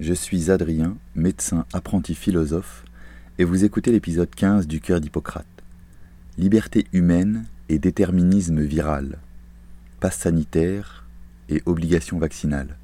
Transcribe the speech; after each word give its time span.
je 0.00 0.14
suis 0.14 0.50
Adrien, 0.50 0.96
médecin 1.14 1.66
apprenti 1.74 2.14
philosophe, 2.14 2.84
et 3.38 3.44
vous 3.44 3.64
écoutez 3.64 3.92
l'épisode 3.92 4.34
15 4.34 4.66
du 4.66 4.80
Cœur 4.80 4.98
d'Hippocrate. 4.98 5.44
Liberté 6.38 6.86
humaine 6.94 7.44
et 7.68 7.78
déterminisme 7.78 8.62
viral, 8.62 9.18
passe 10.00 10.16
sanitaire 10.16 11.04
et 11.50 11.62
obligation 11.66 12.18
vaccinale. 12.18 12.78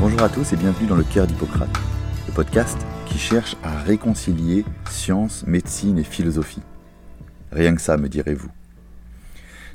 Bonjour 0.00 0.22
à 0.22 0.30
tous 0.30 0.54
et 0.54 0.56
bienvenue 0.56 0.88
dans 0.88 0.96
le 0.96 1.04
Cœur 1.04 1.26
d'Hippocrate, 1.26 1.78
le 2.26 2.32
podcast 2.32 2.78
qui 3.04 3.18
cherche 3.18 3.56
à 3.62 3.78
réconcilier 3.82 4.64
science, 4.90 5.46
médecine 5.46 5.98
et 5.98 6.04
philosophie. 6.04 6.62
Rien 7.52 7.74
que 7.74 7.82
ça, 7.82 7.98
me 7.98 8.08
direz-vous. 8.08 8.50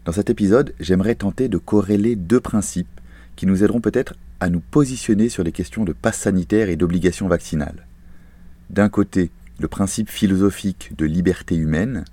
Dans 0.08 0.14
cet 0.14 0.30
épisode, 0.30 0.74
j'aimerais 0.80 1.16
tenter 1.16 1.50
de 1.50 1.58
corréler 1.58 2.16
deux 2.16 2.40
principes 2.40 3.02
qui 3.36 3.46
nous 3.46 3.66
aideront 3.66 3.82
peut-être 3.82 4.14
à 4.40 4.50
nous 4.50 4.62
positionner 4.62 5.28
sur 5.28 5.44
les 5.44 5.52
questions 5.52 5.84
de 5.84 5.92
passe 5.92 6.20
sanitaire 6.20 6.70
et 6.70 6.78
d'obligation 6.78 7.28
vaccinale. 7.28 7.86
D'un 8.70 8.88
côté, 8.88 9.32
le 9.60 9.68
principe 9.68 10.10
philosophique 10.10 10.94
de 10.98 11.06
liberté 11.06 11.58
humaine, 11.58 12.06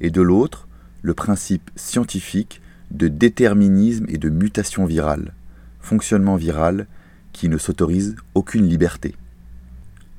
et 0.00 0.08
de 0.08 0.22
l'autre, 0.22 0.68
le 1.02 1.12
principe 1.12 1.70
scientifique 1.76 2.62
de 2.92 3.08
déterminisme 3.08 4.06
et 4.08 4.16
de 4.16 4.30
mutation 4.30 4.86
virale, 4.86 5.34
fonctionnement 5.80 6.36
viral 6.36 6.86
qui 7.34 7.50
ne 7.50 7.58
s'autorise 7.58 8.16
aucune 8.34 8.66
liberté. 8.66 9.14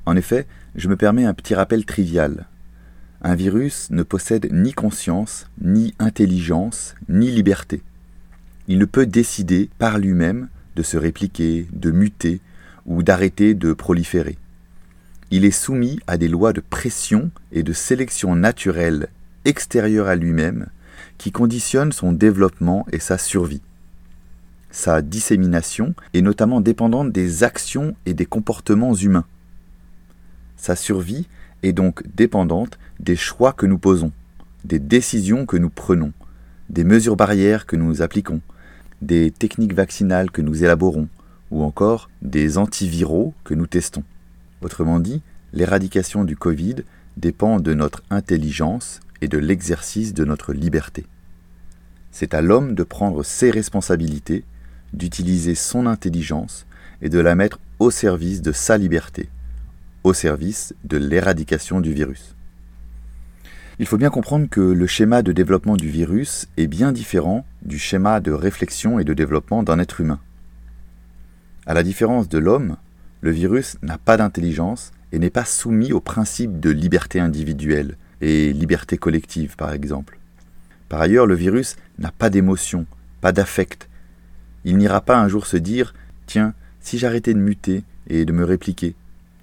En 0.06 0.14
effet, 0.14 0.46
je 0.76 0.86
me 0.86 0.94
permets 0.96 1.24
un 1.24 1.34
petit 1.34 1.56
rappel 1.56 1.84
trivial. 1.84 2.46
Un 3.22 3.34
virus 3.34 3.88
ne 3.90 4.02
possède 4.02 4.48
ni 4.50 4.72
conscience, 4.72 5.46
ni 5.60 5.94
intelligence, 5.98 6.94
ni 7.08 7.30
liberté. 7.30 7.82
Il 8.66 8.78
ne 8.78 8.86
peut 8.86 9.06
décider 9.06 9.68
par 9.78 9.98
lui-même 9.98 10.48
de 10.76 10.82
se 10.82 10.96
répliquer, 10.96 11.66
de 11.72 11.90
muter 11.90 12.40
ou 12.86 13.02
d'arrêter 13.02 13.54
de 13.54 13.72
proliférer. 13.74 14.38
Il 15.30 15.44
est 15.44 15.50
soumis 15.50 16.00
à 16.06 16.16
des 16.16 16.28
lois 16.28 16.52
de 16.52 16.60
pression 16.60 17.30
et 17.52 17.62
de 17.62 17.72
sélection 17.72 18.34
naturelle 18.34 19.08
extérieures 19.44 20.08
à 20.08 20.16
lui-même 20.16 20.66
qui 21.18 21.30
conditionnent 21.30 21.92
son 21.92 22.12
développement 22.12 22.86
et 22.92 22.98
sa 22.98 23.18
survie. 23.18 23.60
Sa 24.70 25.02
dissémination 25.02 25.94
est 26.14 26.22
notamment 26.22 26.60
dépendante 26.60 27.12
des 27.12 27.44
actions 27.44 27.94
et 28.06 28.14
des 28.14 28.26
comportements 28.26 28.94
humains. 28.94 29.26
Sa 30.56 30.76
survie 30.76 31.26
est 31.62 31.72
donc 31.72 32.02
dépendante 32.14 32.78
des 33.00 33.16
choix 33.16 33.54
que 33.54 33.66
nous 33.66 33.78
posons, 33.78 34.12
des 34.64 34.78
décisions 34.78 35.46
que 35.46 35.56
nous 35.56 35.70
prenons, 35.70 36.12
des 36.68 36.84
mesures 36.84 37.16
barrières 37.16 37.64
que 37.64 37.76
nous 37.76 38.02
appliquons, 38.02 38.42
des 39.00 39.30
techniques 39.30 39.72
vaccinales 39.72 40.30
que 40.30 40.42
nous 40.42 40.62
élaborons, 40.62 41.08
ou 41.50 41.62
encore 41.62 42.10
des 42.20 42.58
antiviraux 42.58 43.32
que 43.42 43.54
nous 43.54 43.66
testons. 43.66 44.04
Autrement 44.60 45.00
dit, 45.00 45.22
l'éradication 45.54 46.24
du 46.24 46.36
Covid 46.36 46.76
dépend 47.16 47.58
de 47.58 47.72
notre 47.72 48.02
intelligence 48.10 49.00
et 49.22 49.28
de 49.28 49.38
l'exercice 49.38 50.12
de 50.12 50.26
notre 50.26 50.52
liberté. 50.52 51.06
C'est 52.12 52.34
à 52.34 52.42
l'homme 52.42 52.74
de 52.74 52.82
prendre 52.82 53.22
ses 53.22 53.50
responsabilités, 53.50 54.44
d'utiliser 54.92 55.54
son 55.54 55.86
intelligence 55.86 56.66
et 57.00 57.08
de 57.08 57.18
la 57.18 57.34
mettre 57.34 57.60
au 57.78 57.90
service 57.90 58.42
de 58.42 58.52
sa 58.52 58.76
liberté, 58.76 59.30
au 60.04 60.12
service 60.12 60.74
de 60.84 60.98
l'éradication 60.98 61.80
du 61.80 61.94
virus. 61.94 62.34
Il 63.80 63.86
faut 63.86 63.96
bien 63.96 64.10
comprendre 64.10 64.46
que 64.46 64.60
le 64.60 64.86
schéma 64.86 65.22
de 65.22 65.32
développement 65.32 65.74
du 65.74 65.88
virus 65.88 66.48
est 66.58 66.66
bien 66.66 66.92
différent 66.92 67.46
du 67.62 67.78
schéma 67.78 68.20
de 68.20 68.30
réflexion 68.30 68.98
et 68.98 69.04
de 69.04 69.14
développement 69.14 69.62
d'un 69.62 69.78
être 69.78 70.02
humain. 70.02 70.20
À 71.64 71.72
la 71.72 71.82
différence 71.82 72.28
de 72.28 72.36
l'homme, 72.36 72.76
le 73.22 73.30
virus 73.30 73.78
n'a 73.80 73.96
pas 73.96 74.18
d'intelligence 74.18 74.92
et 75.12 75.18
n'est 75.18 75.30
pas 75.30 75.46
soumis 75.46 75.94
au 75.94 76.00
principe 76.00 76.60
de 76.60 76.68
liberté 76.68 77.20
individuelle 77.20 77.96
et 78.20 78.52
liberté 78.52 78.98
collective, 78.98 79.56
par 79.56 79.72
exemple. 79.72 80.18
Par 80.90 81.00
ailleurs, 81.00 81.24
le 81.24 81.34
virus 81.34 81.76
n'a 81.98 82.12
pas 82.12 82.28
d'émotion, 82.28 82.84
pas 83.22 83.32
d'affect. 83.32 83.88
Il 84.66 84.76
n'ira 84.76 85.00
pas 85.00 85.18
un 85.18 85.28
jour 85.28 85.46
se 85.46 85.56
dire 85.56 85.94
Tiens, 86.26 86.52
si 86.82 86.98
j'arrêtais 86.98 87.32
de 87.32 87.38
muter 87.38 87.84
et 88.08 88.26
de 88.26 88.32
me 88.34 88.44
répliquer, 88.44 88.94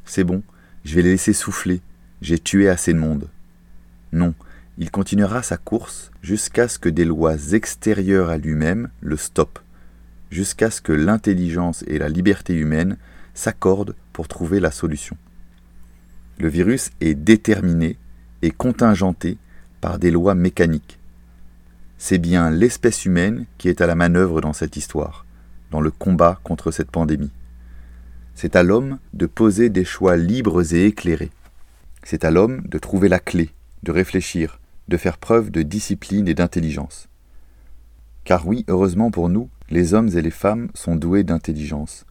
c'est 0.06 0.24
bon, 0.24 0.44
je 0.86 0.94
vais 0.94 1.02
les 1.02 1.10
laisser 1.10 1.34
souffler, 1.34 1.82
j'ai 2.22 2.38
tué 2.38 2.70
assez 2.70 2.94
de 2.94 3.00
monde. 3.00 3.30
Non, 4.12 4.34
il 4.78 4.92
continuera 4.92 5.42
sa 5.42 5.58
course 5.58 6.12
jusqu'à 6.22 6.68
ce 6.68 6.80
que 6.80 6.90
des 6.90 7.06
lois 7.06 7.36
extérieures 7.54 8.30
à 8.30 8.38
lui-même 8.38 8.90
le 9.02 9.18
stoppent, 9.18 9.60
jusqu'à 10.30 10.70
ce 10.70 10.82
que 10.82 10.94
l'intelligence 10.94 11.84
et 11.88 11.98
la 11.98 12.10
liberté 12.10 12.54
humaine 12.54 12.98
s'accordent 13.34 13.96
pour 14.14 14.28
trouver 14.28 14.60
la 14.60 14.72
solution. 14.72 15.18
Le 16.40 16.48
virus 16.48 16.92
est 17.02 17.16
déterminé 17.16 17.98
et 18.42 18.52
contingenté 18.52 19.38
par 19.82 19.98
des 19.98 20.12
lois 20.12 20.36
mécaniques. 20.36 21.00
C'est 21.98 22.20
bien 22.20 22.52
l'espèce 22.52 23.06
humaine 23.06 23.46
qui 23.58 23.70
est 23.70 23.82
à 23.82 23.88
la 23.88 23.96
manœuvre 23.96 24.42
dans 24.42 24.54
cette 24.54 24.78
histoire, 24.78 25.26
dans 25.72 25.82
le 25.82 25.90
combat 25.90 26.40
contre 26.44 26.70
cette 26.70 26.92
pandémie. 26.92 27.32
C'est 28.36 28.56
à 28.56 28.62
l'homme 28.62 29.00
de 29.14 29.26
poser 29.26 29.70
des 29.70 29.86
choix 29.86 30.16
libres 30.16 30.74
et 30.76 30.86
éclairés. 30.86 31.32
C'est 32.04 32.24
à 32.24 32.30
l'homme 32.30 32.62
de 32.68 32.78
trouver 32.78 33.10
la 33.10 33.20
clé, 33.20 33.50
de 33.84 33.92
réfléchir, 33.92 34.60
de 34.88 34.98
faire 34.98 35.18
preuve 35.18 35.52
de 35.52 35.62
discipline 35.62 36.28
et 36.28 36.34
d'intelligence. 36.34 37.08
Car 38.24 38.48
oui, 38.48 38.66
heureusement 38.68 39.12
pour 39.12 39.30
nous, 39.30 39.50
les 39.70 39.94
hommes 39.94 40.10
et 40.10 40.22
les 40.22 40.32
femmes 40.32 40.70
sont 40.74 40.96
doués 40.96 41.24
d'intelligence, 41.24 42.06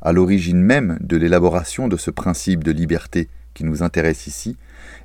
à 0.00 0.12
l'origine 0.12 0.60
même 0.60 0.98
de 1.00 1.16
l'élaboration 1.16 1.88
de 1.88 1.96
ce 1.96 2.10
principe 2.10 2.64
de 2.64 2.72
liberté 2.72 3.28
qui 3.54 3.64
nous 3.64 3.82
intéresse 3.82 4.26
ici, 4.26 4.56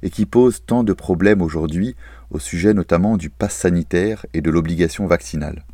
et 0.03 0.09
qui 0.09 0.25
pose 0.25 0.63
tant 0.65 0.83
de 0.83 0.93
problèmes 0.93 1.41
aujourd'hui 1.41 1.95
au 2.29 2.39
sujet 2.39 2.73
notamment 2.73 3.17
du 3.17 3.29
pass 3.29 3.53
sanitaire 3.53 4.25
et 4.33 4.41
de 4.41 4.51
l'obligation 4.51 5.07
vaccinale. 5.07 5.65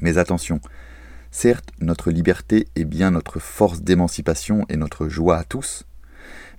Mais 0.00 0.18
attention, 0.18 0.60
Certes, 1.38 1.68
notre 1.82 2.10
liberté 2.10 2.66
est 2.76 2.86
bien 2.86 3.10
notre 3.10 3.40
force 3.40 3.82
d'émancipation 3.82 4.64
et 4.70 4.78
notre 4.78 5.08
joie 5.08 5.36
à 5.36 5.44
tous, 5.44 5.84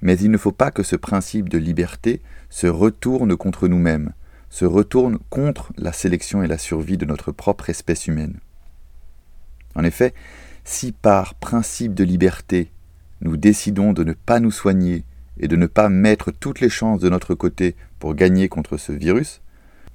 mais 0.01 0.19
il 0.19 0.29
ne 0.29 0.37
faut 0.37 0.51
pas 0.51 0.69
que 0.69 0.83
ce 0.83 0.95
principe 0.95 1.49
de 1.49 1.57
liberté 1.57 2.21
se 2.49 2.67
retourne 2.67 3.35
contre 3.35 3.67
nous-mêmes, 3.67 4.13
se 4.49 4.65
retourne 4.65 5.17
contre 5.29 5.73
la 5.77 5.91
sélection 5.91 6.43
et 6.43 6.47
la 6.47 6.57
survie 6.57 6.97
de 6.97 7.05
notre 7.05 7.31
propre 7.31 7.69
espèce 7.69 8.07
humaine. 8.07 8.39
En 9.75 9.83
effet, 9.83 10.13
si 10.63 10.91
par 10.91 11.35
principe 11.35 11.93
de 11.93 12.03
liberté, 12.03 12.71
nous 13.21 13.37
décidons 13.37 13.93
de 13.93 14.03
ne 14.03 14.13
pas 14.13 14.39
nous 14.39 14.51
soigner 14.51 15.03
et 15.39 15.47
de 15.47 15.55
ne 15.55 15.67
pas 15.67 15.89
mettre 15.89 16.31
toutes 16.31 16.61
les 16.61 16.69
chances 16.69 16.99
de 16.99 17.09
notre 17.09 17.35
côté 17.35 17.75
pour 17.99 18.15
gagner 18.15 18.49
contre 18.49 18.77
ce 18.77 18.91
virus, 18.91 19.41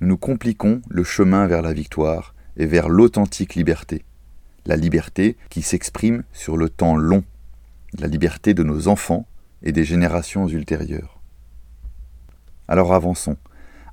nous 0.00 0.08
nous 0.08 0.16
compliquons 0.18 0.82
le 0.88 1.04
chemin 1.04 1.46
vers 1.46 1.62
la 1.62 1.72
victoire 1.72 2.34
et 2.56 2.66
vers 2.66 2.88
l'authentique 2.88 3.54
liberté 3.54 4.04
la 4.66 4.76
liberté 4.76 5.36
qui 5.50 5.62
s'exprime 5.62 6.22
sur 6.32 6.56
le 6.56 6.68
temps 6.68 6.96
long, 6.96 7.24
la 7.98 8.06
liberté 8.06 8.54
de 8.54 8.62
nos 8.62 8.88
enfants 8.88 9.26
et 9.62 9.72
des 9.72 9.84
générations 9.84 10.46
ultérieures. 10.48 11.21
Alors 12.68 12.94
avançons. 12.94 13.36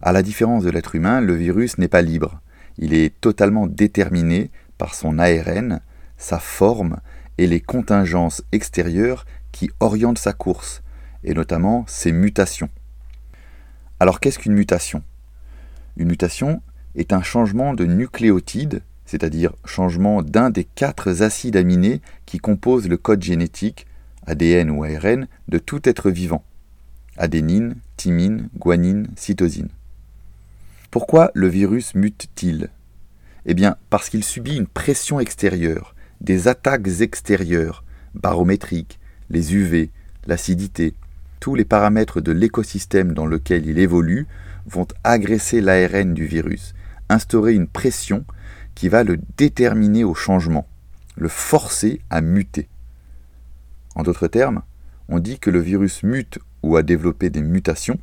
À 0.01 0.11
la 0.11 0.21
différence 0.21 0.63
de 0.63 0.69
l'être 0.69 0.95
humain, 0.95 1.21
le 1.21 1.33
virus 1.33 1.77
n'est 1.77 1.87
pas 1.87 2.01
libre. 2.01 2.39
Il 2.77 2.93
est 2.93 3.19
totalement 3.19 3.67
déterminé 3.67 4.51
par 4.77 4.95
son 4.95 5.19
ARN, 5.19 5.81
sa 6.17 6.39
forme 6.39 6.97
et 7.37 7.47
les 7.47 7.59
contingences 7.59 8.43
extérieures 8.51 9.25
qui 9.51 9.69
orientent 9.79 10.17
sa 10.17 10.33
course, 10.33 10.81
et 11.23 11.33
notamment 11.33 11.83
ses 11.87 12.11
mutations. 12.11 12.69
Alors 13.99 14.19
qu'est-ce 14.19 14.39
qu'une 14.39 14.53
mutation? 14.53 15.03
Une 15.97 16.07
mutation 16.07 16.61
est 16.95 17.11
un 17.11 17.21
changement 17.21 17.73
de 17.73 17.85
nucléotide 17.85 18.81
c'est-à-dire 19.09 19.53
changement 19.65 20.21
d'un 20.21 20.51
des 20.51 20.65
quatre 20.65 21.23
acides 21.23 21.57
aminés 21.57 21.99
qui 22.27 22.37
composent 22.37 22.87
le 22.87 22.95
code 22.95 23.23
génétique, 23.23 23.87
ADN 24.27 24.69
ou 24.69 24.83
ARN, 24.83 25.27
de 25.47 25.57
tout 25.57 25.89
être 25.89 26.11
vivant. 26.11 26.43
Adénine, 27.17 27.73
thymine, 27.99 28.47
guanine, 28.57 29.07
cytosine. 29.17 29.67
Pourquoi 30.89 31.31
le 31.33 31.49
virus 31.49 31.95
mute-t-il? 31.95 32.69
Eh 33.45 33.53
bien, 33.53 33.75
parce 33.89 34.09
qu'il 34.09 34.23
subit 34.23 34.55
une 34.55 34.67
pression 34.67 35.19
extérieure, 35.19 35.95
des 36.21 36.47
attaques 36.47 37.01
extérieures, 37.01 37.83
barométriques, 38.15 38.99
les 39.29 39.53
UV, 39.53 39.91
l'acidité, 40.27 40.95
tous 41.41 41.55
les 41.55 41.65
paramètres 41.65 42.21
de 42.21 42.31
l'écosystème 42.31 43.13
dans 43.13 43.25
lequel 43.25 43.67
il 43.67 43.79
évolue 43.79 44.27
vont 44.65 44.87
agresser 45.03 45.59
l'ARN 45.59 46.13
du 46.13 46.25
virus, 46.25 46.73
instaurer 47.09 47.53
une 47.53 47.67
pression 47.67 48.23
qui 48.75 48.87
va 48.87 49.03
le 49.03 49.19
déterminer 49.37 50.05
au 50.05 50.15
changement, 50.15 50.67
le 51.17 51.27
forcer 51.27 51.99
à 52.09 52.21
muter. 52.21 52.69
En 53.95 54.03
d'autres 54.03 54.27
termes, 54.27 54.61
on 55.09 55.19
dit 55.19 55.37
que 55.37 55.49
le 55.49 55.59
virus 55.59 56.03
mute 56.03 56.39
ou 56.63 56.75
a 56.77 56.83
développé 56.83 57.29
des 57.29 57.41
mutations 57.41 57.99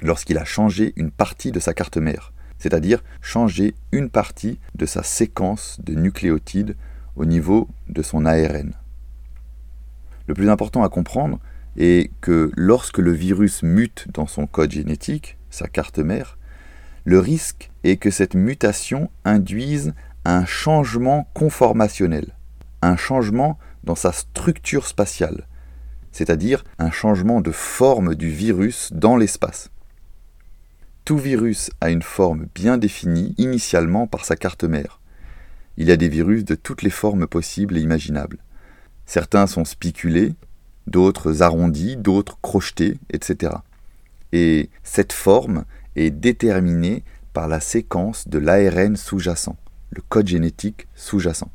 lorsqu'il 0.00 0.38
a 0.38 0.44
changé 0.44 0.92
une 0.96 1.10
partie 1.10 1.52
de 1.52 1.60
sa 1.60 1.74
carte 1.74 1.96
mère, 1.96 2.32
c'est-à-dire 2.58 3.02
changer 3.20 3.74
une 3.92 4.10
partie 4.10 4.58
de 4.74 4.86
sa 4.86 5.02
séquence 5.02 5.78
de 5.82 5.94
nucléotides 5.94 6.76
au 7.16 7.24
niveau 7.24 7.68
de 7.88 8.02
son 8.02 8.24
ARN. 8.26 8.74
Le 10.26 10.34
plus 10.34 10.50
important 10.50 10.82
à 10.82 10.88
comprendre 10.88 11.40
est 11.76 12.10
que 12.20 12.52
lorsque 12.56 12.98
le 12.98 13.12
virus 13.12 13.62
mute 13.62 14.06
dans 14.12 14.26
son 14.26 14.46
code 14.46 14.70
génétique, 14.70 15.36
sa 15.50 15.68
carte 15.68 15.98
mère, 15.98 16.38
le 17.04 17.18
risque 17.18 17.70
est 17.84 17.96
que 17.96 18.10
cette 18.10 18.34
mutation 18.34 19.10
induise 19.24 19.94
un 20.24 20.44
changement 20.44 21.28
conformationnel, 21.32 22.34
un 22.82 22.96
changement 22.96 23.58
dans 23.84 23.94
sa 23.94 24.12
structure 24.12 24.86
spatiale, 24.86 25.47
c'est-à-dire 26.12 26.64
un 26.78 26.90
changement 26.90 27.40
de 27.40 27.52
forme 27.52 28.14
du 28.14 28.30
virus 28.30 28.90
dans 28.92 29.16
l'espace. 29.16 29.70
Tout 31.04 31.18
virus 31.18 31.70
a 31.80 31.90
une 31.90 32.02
forme 32.02 32.48
bien 32.54 32.76
définie 32.76 33.34
initialement 33.38 34.06
par 34.06 34.24
sa 34.24 34.36
carte 34.36 34.64
mère. 34.64 35.00
Il 35.76 35.88
y 35.88 35.92
a 35.92 35.96
des 35.96 36.08
virus 36.08 36.44
de 36.44 36.54
toutes 36.54 36.82
les 36.82 36.90
formes 36.90 37.26
possibles 37.26 37.78
et 37.78 37.80
imaginables. 37.80 38.38
Certains 39.06 39.46
sont 39.46 39.64
spiculés, 39.64 40.34
d'autres 40.86 41.42
arrondis, 41.42 41.96
d'autres 41.96 42.38
crochetés, 42.42 42.98
etc. 43.10 43.54
Et 44.32 44.68
cette 44.82 45.12
forme 45.12 45.64
est 45.96 46.10
déterminée 46.10 47.04
par 47.32 47.48
la 47.48 47.60
séquence 47.60 48.28
de 48.28 48.38
l'ARN 48.38 48.96
sous-jacent, 48.96 49.56
le 49.90 50.02
code 50.08 50.26
génétique 50.26 50.88
sous-jacent. 50.94 51.50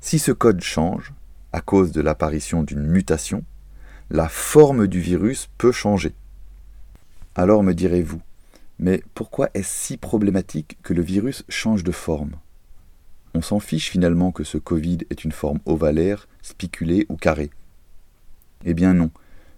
Si 0.00 0.18
ce 0.18 0.32
code 0.32 0.62
change, 0.62 1.12
à 1.58 1.60
cause 1.60 1.90
de 1.90 2.00
l'apparition 2.00 2.62
d'une 2.62 2.86
mutation, 2.86 3.42
la 4.10 4.28
forme 4.28 4.86
du 4.86 5.00
virus 5.00 5.48
peut 5.58 5.72
changer. 5.72 6.14
Alors 7.34 7.64
me 7.64 7.72
direz-vous, 7.72 8.20
mais 8.78 9.02
pourquoi 9.12 9.50
est-ce 9.54 9.86
si 9.86 9.96
problématique 9.96 10.78
que 10.84 10.94
le 10.94 11.02
virus 11.02 11.42
change 11.48 11.82
de 11.82 11.90
forme? 11.90 12.36
On 13.34 13.42
s'en 13.42 13.58
fiche 13.58 13.90
finalement 13.90 14.30
que 14.30 14.44
ce 14.44 14.56
Covid 14.56 14.98
est 15.10 15.24
une 15.24 15.32
forme 15.32 15.58
ovalaire, 15.66 16.28
spiculée 16.42 17.06
ou 17.08 17.16
carrée. 17.16 17.50
Eh 18.64 18.72
bien 18.72 18.94
non, 18.94 19.10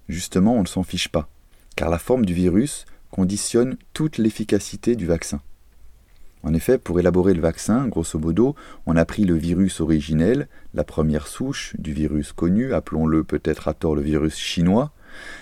justement 0.08 0.54
on 0.54 0.62
ne 0.62 0.66
s'en 0.66 0.84
fiche 0.84 1.08
pas, 1.08 1.28
car 1.76 1.90
la 1.90 1.98
forme 1.98 2.24
du 2.24 2.32
virus 2.32 2.86
conditionne 3.10 3.76
toute 3.92 4.16
l'efficacité 4.16 4.96
du 4.96 5.04
vaccin. 5.04 5.42
En 6.42 6.54
effet, 6.54 6.78
pour 6.78 6.98
élaborer 6.98 7.34
le 7.34 7.42
vaccin, 7.42 7.86
grosso 7.86 8.18
modo, 8.18 8.54
on 8.86 8.96
a 8.96 9.04
pris 9.04 9.24
le 9.24 9.34
virus 9.34 9.80
originel, 9.80 10.48
la 10.72 10.84
première 10.84 11.26
souche 11.26 11.74
du 11.78 11.92
virus 11.92 12.32
connu, 12.32 12.72
appelons-le 12.72 13.24
peut-être 13.24 13.68
à 13.68 13.74
tort 13.74 13.94
le 13.94 14.00
virus 14.00 14.36
chinois, 14.36 14.92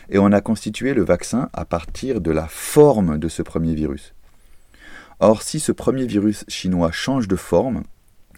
et 0.08 0.18
on 0.18 0.32
a 0.32 0.40
constitué 0.40 0.94
le 0.94 1.04
vaccin 1.04 1.50
à 1.52 1.64
partir 1.64 2.20
de 2.20 2.32
la 2.32 2.48
forme 2.48 3.18
de 3.18 3.28
ce 3.28 3.42
premier 3.42 3.74
virus. 3.74 4.12
Or, 5.20 5.42
si 5.42 5.60
ce 5.60 5.72
premier 5.72 6.06
virus 6.06 6.44
chinois 6.48 6.90
change 6.90 7.28
de 7.28 7.36
forme, 7.36 7.84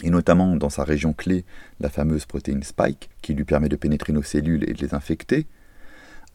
et 0.03 0.11
notamment 0.11 0.57
dans 0.57 0.71
sa 0.71 0.85
région 0.85 1.12
clé, 1.15 1.45
la 1.79 1.89
fameuse 1.89 2.27
protéine 2.27 2.62
spike, 2.62 3.09
qui 3.23 3.33
lui 3.33 3.45
permet 3.45 3.69
de 3.69 3.77
pénétrer 3.77 4.12
nos 4.12 4.23
cellules 4.23 4.69
et 4.69 4.75
de 4.75 4.83
les 4.83 4.95
infecter, 4.95 5.47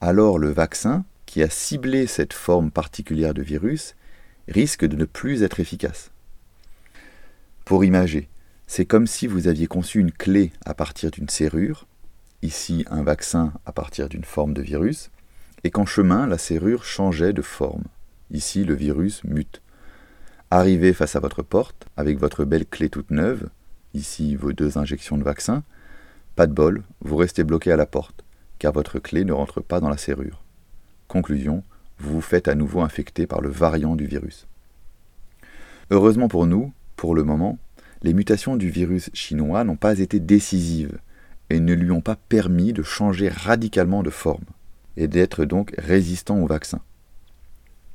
alors 0.00 0.38
le 0.38 0.50
vaccin, 0.50 1.04
qui 1.24 1.42
a 1.42 1.48
ciblé 1.48 2.06
cette 2.06 2.32
forme 2.32 2.70
particulière 2.70 3.34
de 3.34 3.42
virus, 3.42 3.94
risque 4.48 4.84
de 4.84 4.96
ne 4.96 5.04
plus 5.04 5.42
être 5.42 5.60
efficace. 5.60 6.10
Pour 7.66 7.84
imager, 7.84 8.28
c'est 8.68 8.86
comme 8.86 9.08
si 9.08 9.26
vous 9.26 9.48
aviez 9.48 9.66
conçu 9.66 9.98
une 9.98 10.12
clé 10.12 10.52
à 10.64 10.72
partir 10.72 11.10
d'une 11.10 11.28
serrure, 11.28 11.88
ici 12.40 12.84
un 12.88 13.02
vaccin 13.02 13.52
à 13.66 13.72
partir 13.72 14.08
d'une 14.08 14.22
forme 14.22 14.54
de 14.54 14.62
virus, 14.62 15.10
et 15.64 15.70
qu'en 15.70 15.84
chemin 15.84 16.28
la 16.28 16.38
serrure 16.38 16.84
changeait 16.84 17.32
de 17.32 17.42
forme. 17.42 17.82
Ici 18.30 18.64
le 18.64 18.74
virus 18.74 19.24
mute. 19.24 19.62
Arrivé 20.52 20.92
face 20.92 21.16
à 21.16 21.20
votre 21.20 21.42
porte, 21.42 21.88
avec 21.96 22.20
votre 22.20 22.44
belle 22.44 22.66
clé 22.66 22.88
toute 22.88 23.10
neuve, 23.10 23.48
ici 23.94 24.36
vos 24.36 24.52
deux 24.52 24.78
injections 24.78 25.18
de 25.18 25.24
vaccin, 25.24 25.64
pas 26.36 26.46
de 26.46 26.52
bol, 26.52 26.84
vous 27.00 27.16
restez 27.16 27.42
bloqué 27.42 27.72
à 27.72 27.76
la 27.76 27.86
porte, 27.86 28.24
car 28.60 28.72
votre 28.72 29.00
clé 29.00 29.24
ne 29.24 29.32
rentre 29.32 29.60
pas 29.60 29.80
dans 29.80 29.90
la 29.90 29.96
serrure. 29.96 30.44
Conclusion, 31.08 31.64
vous 31.98 32.14
vous 32.14 32.20
faites 32.20 32.46
à 32.46 32.54
nouveau 32.54 32.82
infecter 32.82 33.26
par 33.26 33.40
le 33.40 33.48
variant 33.48 33.96
du 33.96 34.06
virus. 34.06 34.46
Heureusement 35.90 36.28
pour 36.28 36.46
nous, 36.46 36.72
pour 36.96 37.14
le 37.14 37.22
moment, 37.22 37.58
les 38.02 38.14
mutations 38.14 38.56
du 38.56 38.70
virus 38.70 39.10
chinois 39.12 39.64
n'ont 39.64 39.76
pas 39.76 39.98
été 39.98 40.20
décisives, 40.20 40.98
et 41.50 41.60
ne 41.60 41.74
lui 41.74 41.90
ont 41.90 42.00
pas 42.00 42.16
permis 42.16 42.72
de 42.72 42.82
changer 42.82 43.28
radicalement 43.28 44.02
de 44.02 44.10
forme 44.10 44.44
et 44.96 45.08
d'être 45.08 45.44
donc 45.44 45.74
résistant 45.78 46.38
au 46.40 46.46
vaccin. 46.46 46.80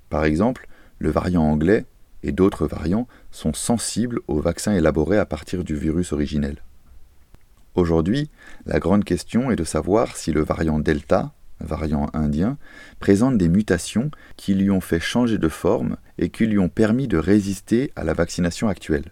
Par 0.10 0.26
exemple, 0.26 0.68
le 1.00 1.10
variant 1.10 1.44
anglais 1.44 1.86
et 2.24 2.32
d'autres 2.32 2.68
variants 2.68 3.08
sont 3.32 3.54
sensibles 3.54 4.20
aux 4.28 4.40
vaccins 4.40 4.74
élaborés 4.74 5.18
à 5.18 5.26
partir 5.26 5.64
du 5.64 5.76
virus 5.76 6.14
originel. 6.14 6.58
Aujourd'hui, 7.74 8.30
la 8.66 8.80
grande 8.80 9.04
question 9.04 9.50
est 9.50 9.56
de 9.56 9.64
savoir 9.64 10.16
si 10.16 10.32
le 10.32 10.44
variant 10.44 10.80
Delta, 10.80 11.34
variant 11.64 12.10
indien, 12.14 12.58
présente 13.00 13.38
des 13.38 13.50
mutations 13.50 14.12
qui 14.38 14.54
lui 14.54 14.70
ont 14.70 14.82
fait 14.82 15.00
changer 15.00 15.38
de 15.38 15.50
forme 15.50 15.98
et 16.18 16.30
qui 16.30 16.46
lui 16.46 16.60
ont 16.60 16.70
permis 16.70 17.08
de 17.08 17.18
résister 17.18 17.92
à 17.96 18.04
la 18.04 18.14
vaccination 18.14 18.68
actuelle. 18.68 19.12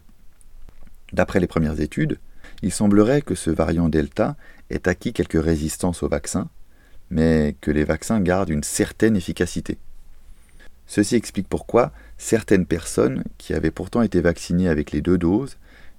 D'après 1.13 1.39
les 1.39 1.47
premières 1.47 1.79
études, 1.79 2.19
il 2.61 2.71
semblerait 2.71 3.21
que 3.21 3.35
ce 3.35 3.49
variant 3.49 3.89
Delta 3.89 4.35
ait 4.69 4.87
acquis 4.87 5.13
quelques 5.13 5.41
résistances 5.41 6.03
au 6.03 6.09
vaccin, 6.09 6.49
mais 7.09 7.55
que 7.61 7.71
les 7.71 7.83
vaccins 7.83 8.21
gardent 8.21 8.49
une 8.49 8.63
certaine 8.63 9.15
efficacité. 9.15 9.77
Ceci 10.85 11.15
explique 11.15 11.47
pourquoi 11.47 11.91
certaines 12.17 12.65
personnes 12.65 13.23
qui 13.37 13.53
avaient 13.53 13.71
pourtant 13.71 14.01
été 14.01 14.21
vaccinées 14.21 14.69
avec 14.69 14.91
les 14.91 15.01
deux 15.01 15.17
doses 15.17 15.57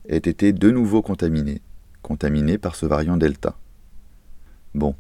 aient 0.08 0.16
été 0.16 0.52
de 0.52 0.70
nouveau 0.70 1.02
contaminées, 1.02 1.62
contaminées 2.02 2.58
par 2.58 2.74
ce 2.74 2.86
variant 2.86 3.16
Delta. 3.16 3.56
Bon, 4.74 4.94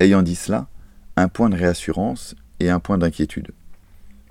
ayant 0.00 0.22
dit 0.22 0.36
cela, 0.36 0.68
un 1.16 1.28
point 1.28 1.50
de 1.50 1.56
réassurance 1.56 2.34
et 2.60 2.70
un 2.70 2.80
point 2.80 2.98
d'inquiétude. 2.98 3.52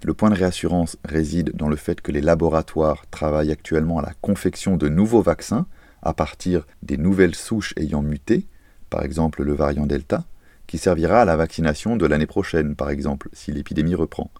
Le 0.03 0.13
point 0.13 0.31
de 0.31 0.35
réassurance 0.35 0.97
réside 1.05 1.51
dans 1.55 1.69
le 1.69 1.75
fait 1.75 2.01
que 2.01 2.11
les 2.11 2.21
laboratoires 2.21 3.05
travaillent 3.11 3.51
actuellement 3.51 3.99
à 3.99 4.01
la 4.01 4.13
confection 4.21 4.77
de 4.77 4.89
nouveaux 4.89 5.21
vaccins 5.21 5.67
à 6.01 6.13
partir 6.13 6.65
des 6.81 6.97
nouvelles 6.97 7.35
souches 7.35 7.73
ayant 7.77 8.01
muté, 8.01 8.47
par 8.89 9.03
exemple 9.03 9.43
le 9.43 9.53
variant 9.53 9.85
Delta, 9.85 10.23
qui 10.65 10.79
servira 10.79 11.21
à 11.21 11.25
la 11.25 11.35
vaccination 11.35 11.97
de 11.97 12.05
l'année 12.07 12.25
prochaine, 12.25 12.75
par 12.75 12.89
exemple, 12.89 13.29
si 13.33 13.51
l'épidémie 13.51 13.93
reprend. 13.93 14.31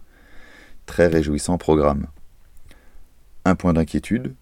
Très 0.86 1.06
réjouissant 1.06 1.58
programme. 1.58 2.08
Un 3.44 3.54
point 3.54 3.72
d'inquiétude, 3.72 4.34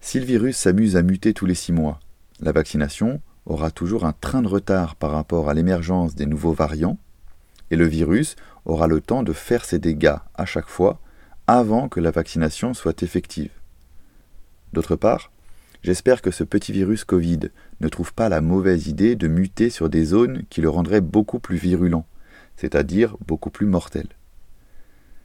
si 0.00 0.20
le 0.20 0.26
virus 0.26 0.56
s'amuse 0.56 0.96
à 0.96 1.02
muter 1.02 1.32
tous 1.34 1.46
les 1.46 1.54
six 1.54 1.72
mois, 1.72 1.98
la 2.40 2.52
vaccination 2.52 3.20
aura 3.46 3.72
toujours 3.72 4.04
un 4.04 4.12
train 4.12 4.42
de 4.42 4.48
retard 4.48 4.94
par 4.94 5.10
rapport 5.10 5.48
à 5.48 5.54
l'émergence 5.54 6.14
des 6.14 6.26
nouveaux 6.26 6.52
variants, 6.52 6.98
et 7.72 7.76
le 7.76 7.86
virus 7.86 8.36
aura 8.64 8.86
le 8.86 9.00
temps 9.00 9.24
de 9.24 9.32
faire 9.32 9.64
ses 9.64 9.80
dégâts 9.80 10.18
à 10.36 10.44
chaque 10.44 10.68
fois 10.68 11.00
avant 11.48 11.88
que 11.88 11.98
la 11.98 12.12
vaccination 12.12 12.72
soit 12.72 13.02
effective. 13.02 13.50
D'autre 14.72 14.94
part, 14.94 15.32
J'espère 15.82 16.22
que 16.22 16.30
ce 16.30 16.44
petit 16.44 16.70
virus 16.70 17.04
Covid 17.04 17.40
ne 17.80 17.88
trouve 17.88 18.14
pas 18.14 18.28
la 18.28 18.40
mauvaise 18.40 18.86
idée 18.86 19.16
de 19.16 19.26
muter 19.26 19.68
sur 19.68 19.88
des 19.88 20.04
zones 20.04 20.44
qui 20.48 20.60
le 20.60 20.68
rendraient 20.68 21.00
beaucoup 21.00 21.40
plus 21.40 21.56
virulent, 21.56 22.06
c'est-à-dire 22.56 23.16
beaucoup 23.26 23.50
plus 23.50 23.66
mortel. 23.66 24.06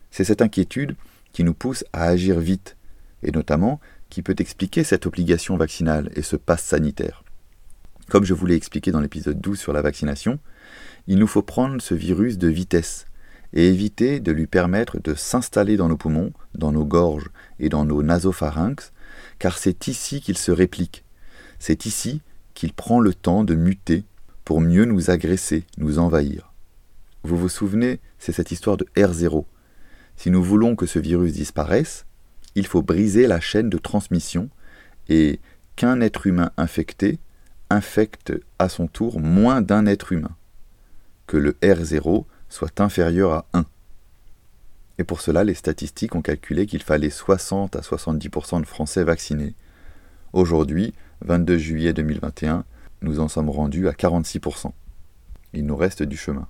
C'est 0.09 0.23
cette 0.23 0.41
inquiétude 0.41 0.95
qui 1.31 1.43
nous 1.43 1.53
pousse 1.53 1.85
à 1.93 2.05
agir 2.05 2.39
vite, 2.39 2.75
et 3.21 3.31
notamment 3.31 3.79
qui 4.09 4.23
peut 4.23 4.35
expliquer 4.39 4.83
cette 4.83 5.05
obligation 5.05 5.57
vaccinale 5.57 6.09
et 6.15 6.23
ce 6.23 6.35
passe 6.35 6.63
sanitaire. 6.63 7.23
Comme 8.09 8.23
je 8.23 8.33
vous 8.33 8.45
l'ai 8.45 8.55
expliqué 8.55 8.91
dans 8.91 9.01
l'épisode 9.01 9.41
12 9.41 9.59
sur 9.59 9.73
la 9.73 9.81
vaccination, 9.81 10.39
il 11.07 11.17
nous 11.19 11.27
faut 11.27 11.41
prendre 11.41 11.81
ce 11.81 11.93
virus 11.93 12.37
de 12.37 12.47
vitesse 12.47 13.05
et 13.53 13.67
éviter 13.67 14.19
de 14.19 14.31
lui 14.31 14.47
permettre 14.47 14.99
de 14.99 15.13
s'installer 15.13 15.77
dans 15.77 15.89
nos 15.89 15.97
poumons, 15.97 16.31
dans 16.55 16.71
nos 16.71 16.85
gorges 16.85 17.29
et 17.59 17.69
dans 17.69 17.85
nos 17.85 18.03
nasopharynx 18.03 18.91
car 19.39 19.57
c'est 19.57 19.87
ici 19.87 20.21
qu'il 20.21 20.37
se 20.37 20.51
réplique, 20.51 21.03
c'est 21.59 21.85
ici 21.85 22.21
qu'il 22.53 22.73
prend 22.73 22.99
le 22.99 23.13
temps 23.13 23.43
de 23.43 23.55
muter 23.55 24.03
pour 24.45 24.61
mieux 24.61 24.85
nous 24.85 25.09
agresser, 25.09 25.65
nous 25.77 25.99
envahir. 25.99 26.53
Vous 27.23 27.37
vous 27.37 27.49
souvenez, 27.49 27.99
c'est 28.19 28.31
cette 28.31 28.51
histoire 28.51 28.77
de 28.77 28.85
R0. 28.95 29.45
Si 30.15 30.31
nous 30.31 30.41
voulons 30.41 30.75
que 30.75 30.85
ce 30.85 30.99
virus 30.99 31.33
disparaisse, 31.33 32.05
il 32.55 32.65
faut 32.65 32.81
briser 32.81 33.27
la 33.27 33.39
chaîne 33.39 33.69
de 33.69 33.77
transmission 33.77 34.49
et 35.09 35.39
qu'un 35.75 36.01
être 36.01 36.25
humain 36.25 36.51
infecté 36.57 37.19
infecte 37.69 38.33
à 38.59 38.69
son 38.69 38.87
tour 38.87 39.19
moins 39.19 39.61
d'un 39.61 39.85
être 39.85 40.11
humain, 40.11 40.35
que 41.25 41.37
le 41.37 41.53
R0 41.61 42.25
soit 42.49 42.79
inférieur 42.79 43.33
à 43.33 43.45
1. 43.53 43.65
Et 44.99 45.03
pour 45.03 45.21
cela, 45.21 45.43
les 45.43 45.53
statistiques 45.53 46.15
ont 46.15 46.21
calculé 46.21 46.65
qu'il 46.65 46.81
fallait 46.81 47.09
60 47.09 47.75
à 47.75 47.81
70% 47.81 48.61
de 48.61 48.65
Français 48.65 49.03
vaccinés. 49.03 49.53
Aujourd'hui, 50.33 50.93
22 51.21 51.57
juillet 51.57 51.93
2021, 51.93 52.63
nous 53.01 53.19
en 53.19 53.27
sommes 53.27 53.49
rendus 53.49 53.87
à 53.87 53.91
46%. 53.91 54.71
Il 55.53 55.65
nous 55.65 55.75
reste 55.75 56.03
du 56.03 56.17
chemin. 56.17 56.47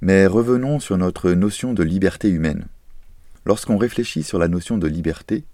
Mais 0.00 0.26
revenons 0.26 0.78
sur 0.78 0.96
notre 0.96 1.30
notion 1.32 1.74
de 1.74 1.82
liberté 1.82 2.28
humaine. 2.28 2.66
Lorsqu'on 3.44 3.78
réfléchit 3.78 4.22
sur 4.22 4.38
la 4.38 4.48
notion 4.48 4.78
de 4.78 4.86
liberté, 4.86 5.44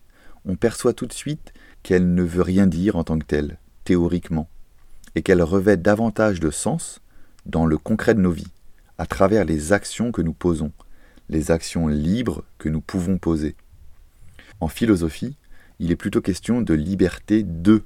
on 0.45 0.57
perçoit 0.57 0.95
tout 0.95 1.07
de 1.07 1.13
suite 1.13 1.53
qu'elle 1.83 2.15
ne 2.15 2.23
veut 2.23 2.43
rien 2.43 2.67
dire 2.67 2.97
en 2.97 3.05
tant 3.05 3.19
que 3.19 3.25
telle, 3.25 3.59
théoriquement, 3.85 4.49
et 5.15 5.23
qu'elle 5.23 5.43
revêt 5.43 5.77
davantage 5.77 6.41
de 6.41 6.51
sens 6.51 7.01
dans 7.47 7.67
le 7.67 7.79
concret 7.79 8.15
de 8.15 8.21
nos 8.21 8.31
vies, 8.31 8.53
à 8.99 9.07
travers 9.07 9.45
les 9.45 9.73
actions 9.73 10.13
que 10.13 10.23
nous 10.23 10.33
posons, 10.33 10.73
les 11.29 11.51
actions 11.51 11.89
libres 11.89 12.45
que 12.59 12.69
nous 12.69 12.81
pouvons 12.81 13.19
poser. 13.19 13.57
En 14.61 14.69
philosophie, 14.69 15.37
il 15.79 15.91
est 15.91 15.97
plutôt 15.97 16.21
question 16.21 16.61
de 16.61 16.75
liberté 16.75 17.43
de, 17.43 17.83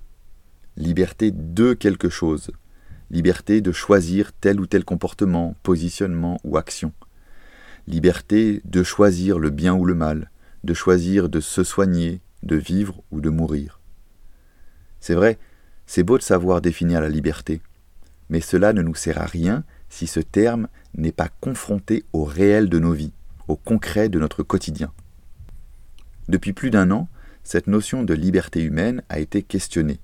liberté 0.76 1.30
de 1.30 1.72
quelque 1.72 2.08
chose, 2.08 2.50
liberté 3.10 3.60
de 3.60 3.72
choisir 3.72 4.32
tel 4.32 4.60
ou 4.60 4.66
tel 4.66 4.84
comportement, 4.84 5.54
positionnement 5.62 6.38
ou 6.44 6.56
action, 6.56 6.92
liberté 7.86 8.60
de 8.64 8.82
choisir 8.82 9.38
le 9.38 9.50
bien 9.50 9.74
ou 9.74 9.84
le 9.84 9.94
mal, 9.94 10.30
de 10.64 10.74
choisir 10.74 11.28
de 11.28 11.40
se 11.40 11.64
soigner, 11.64 12.20
de 12.42 12.56
vivre 12.56 13.02
ou 13.10 13.20
de 13.20 13.30
mourir. 13.30 13.80
C'est 15.00 15.14
vrai, 15.14 15.38
c'est 15.86 16.02
beau 16.02 16.18
de 16.18 16.22
savoir 16.22 16.60
définir 16.60 17.00
la 17.00 17.08
liberté, 17.08 17.60
mais 18.28 18.40
cela 18.40 18.72
ne 18.72 18.82
nous 18.82 18.94
sert 18.94 19.20
à 19.20 19.26
rien 19.26 19.64
si 19.88 20.06
ce 20.06 20.20
terme 20.20 20.68
n'est 20.94 21.12
pas 21.12 21.28
confronté 21.40 22.04
au 22.12 22.24
réel 22.24 22.68
de 22.68 22.78
nos 22.78 22.92
vies, 22.92 23.12
au 23.48 23.56
concret 23.56 24.08
de 24.08 24.18
notre 24.18 24.42
quotidien. 24.42 24.92
Depuis 26.28 26.52
plus 26.52 26.70
d'un 26.70 26.90
an, 26.90 27.08
cette 27.44 27.68
notion 27.68 28.02
de 28.02 28.14
liberté 28.14 28.60
humaine 28.60 29.02
a 29.08 29.20
été 29.20 29.42
questionnée. 29.42 30.00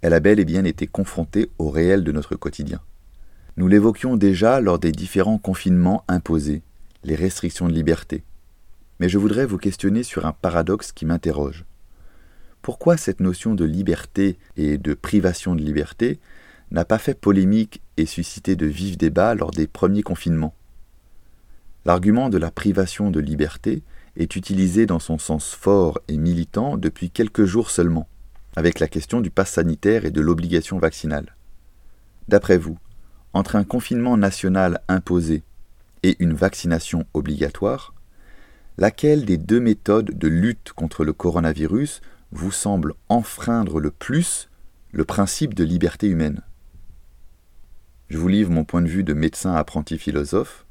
Elle 0.00 0.14
a 0.14 0.20
bel 0.20 0.40
et 0.40 0.44
bien 0.44 0.64
été 0.64 0.86
confrontée 0.86 1.50
au 1.58 1.70
réel 1.70 2.02
de 2.02 2.12
notre 2.12 2.34
quotidien. 2.34 2.80
Nous 3.56 3.68
l'évoquions 3.68 4.16
déjà 4.16 4.60
lors 4.60 4.78
des 4.78 4.92
différents 4.92 5.38
confinements 5.38 6.04
imposés, 6.08 6.62
les 7.04 7.14
restrictions 7.14 7.68
de 7.68 7.74
liberté. 7.74 8.22
Mais 9.00 9.08
je 9.08 9.18
voudrais 9.18 9.46
vous 9.46 9.58
questionner 9.58 10.02
sur 10.02 10.26
un 10.26 10.32
paradoxe 10.32 10.90
qui 10.90 11.06
m'interroge. 11.06 11.64
Pourquoi 12.62 12.96
cette 12.96 13.20
notion 13.20 13.54
de 13.54 13.64
liberté 13.64 14.38
et 14.56 14.78
de 14.78 14.94
privation 14.94 15.54
de 15.54 15.62
liberté 15.62 16.18
n'a 16.70 16.84
pas 16.84 16.98
fait 16.98 17.18
polémique 17.18 17.80
et 17.96 18.06
suscité 18.06 18.56
de 18.56 18.66
vifs 18.66 18.98
débats 18.98 19.34
lors 19.34 19.50
des 19.50 19.66
premiers 19.66 20.02
confinements? 20.02 20.54
L'argument 21.84 22.28
de 22.28 22.38
la 22.38 22.50
privation 22.50 23.10
de 23.10 23.20
liberté 23.20 23.82
est 24.16 24.36
utilisé 24.36 24.84
dans 24.84 24.98
son 24.98 25.18
sens 25.18 25.54
fort 25.54 26.00
et 26.08 26.18
militant 26.18 26.76
depuis 26.76 27.10
quelques 27.10 27.44
jours 27.44 27.70
seulement, 27.70 28.08
avec 28.56 28.80
la 28.80 28.88
question 28.88 29.20
du 29.20 29.30
pass 29.30 29.52
sanitaire 29.52 30.04
et 30.04 30.10
de 30.10 30.20
l'obligation 30.20 30.78
vaccinale. 30.78 31.36
D'après 32.26 32.58
vous, 32.58 32.76
entre 33.32 33.56
un 33.56 33.64
confinement 33.64 34.16
national 34.16 34.80
imposé 34.88 35.42
et 36.02 36.16
une 36.18 36.34
vaccination 36.34 37.06
obligatoire, 37.14 37.94
laquelle 38.76 39.24
des 39.24 39.38
deux 39.38 39.60
méthodes 39.60 40.16
de 40.16 40.28
lutte 40.28 40.72
contre 40.72 41.04
le 41.04 41.12
coronavirus 41.12 42.00
vous 42.32 42.52
semble 42.52 42.94
enfreindre 43.08 43.80
le 43.80 43.90
plus 43.90 44.48
le 44.92 45.04
principe 45.04 45.54
de 45.54 45.64
liberté 45.64 46.06
humaine 46.06 46.42
Je 48.10 48.18
vous 48.18 48.28
livre 48.28 48.50
mon 48.50 48.64
point 48.64 48.82
de 48.82 48.88
vue 48.88 49.04
de 49.04 49.14
médecin 49.14 49.54
apprenti 49.54 49.98
philosophe. 49.98 50.66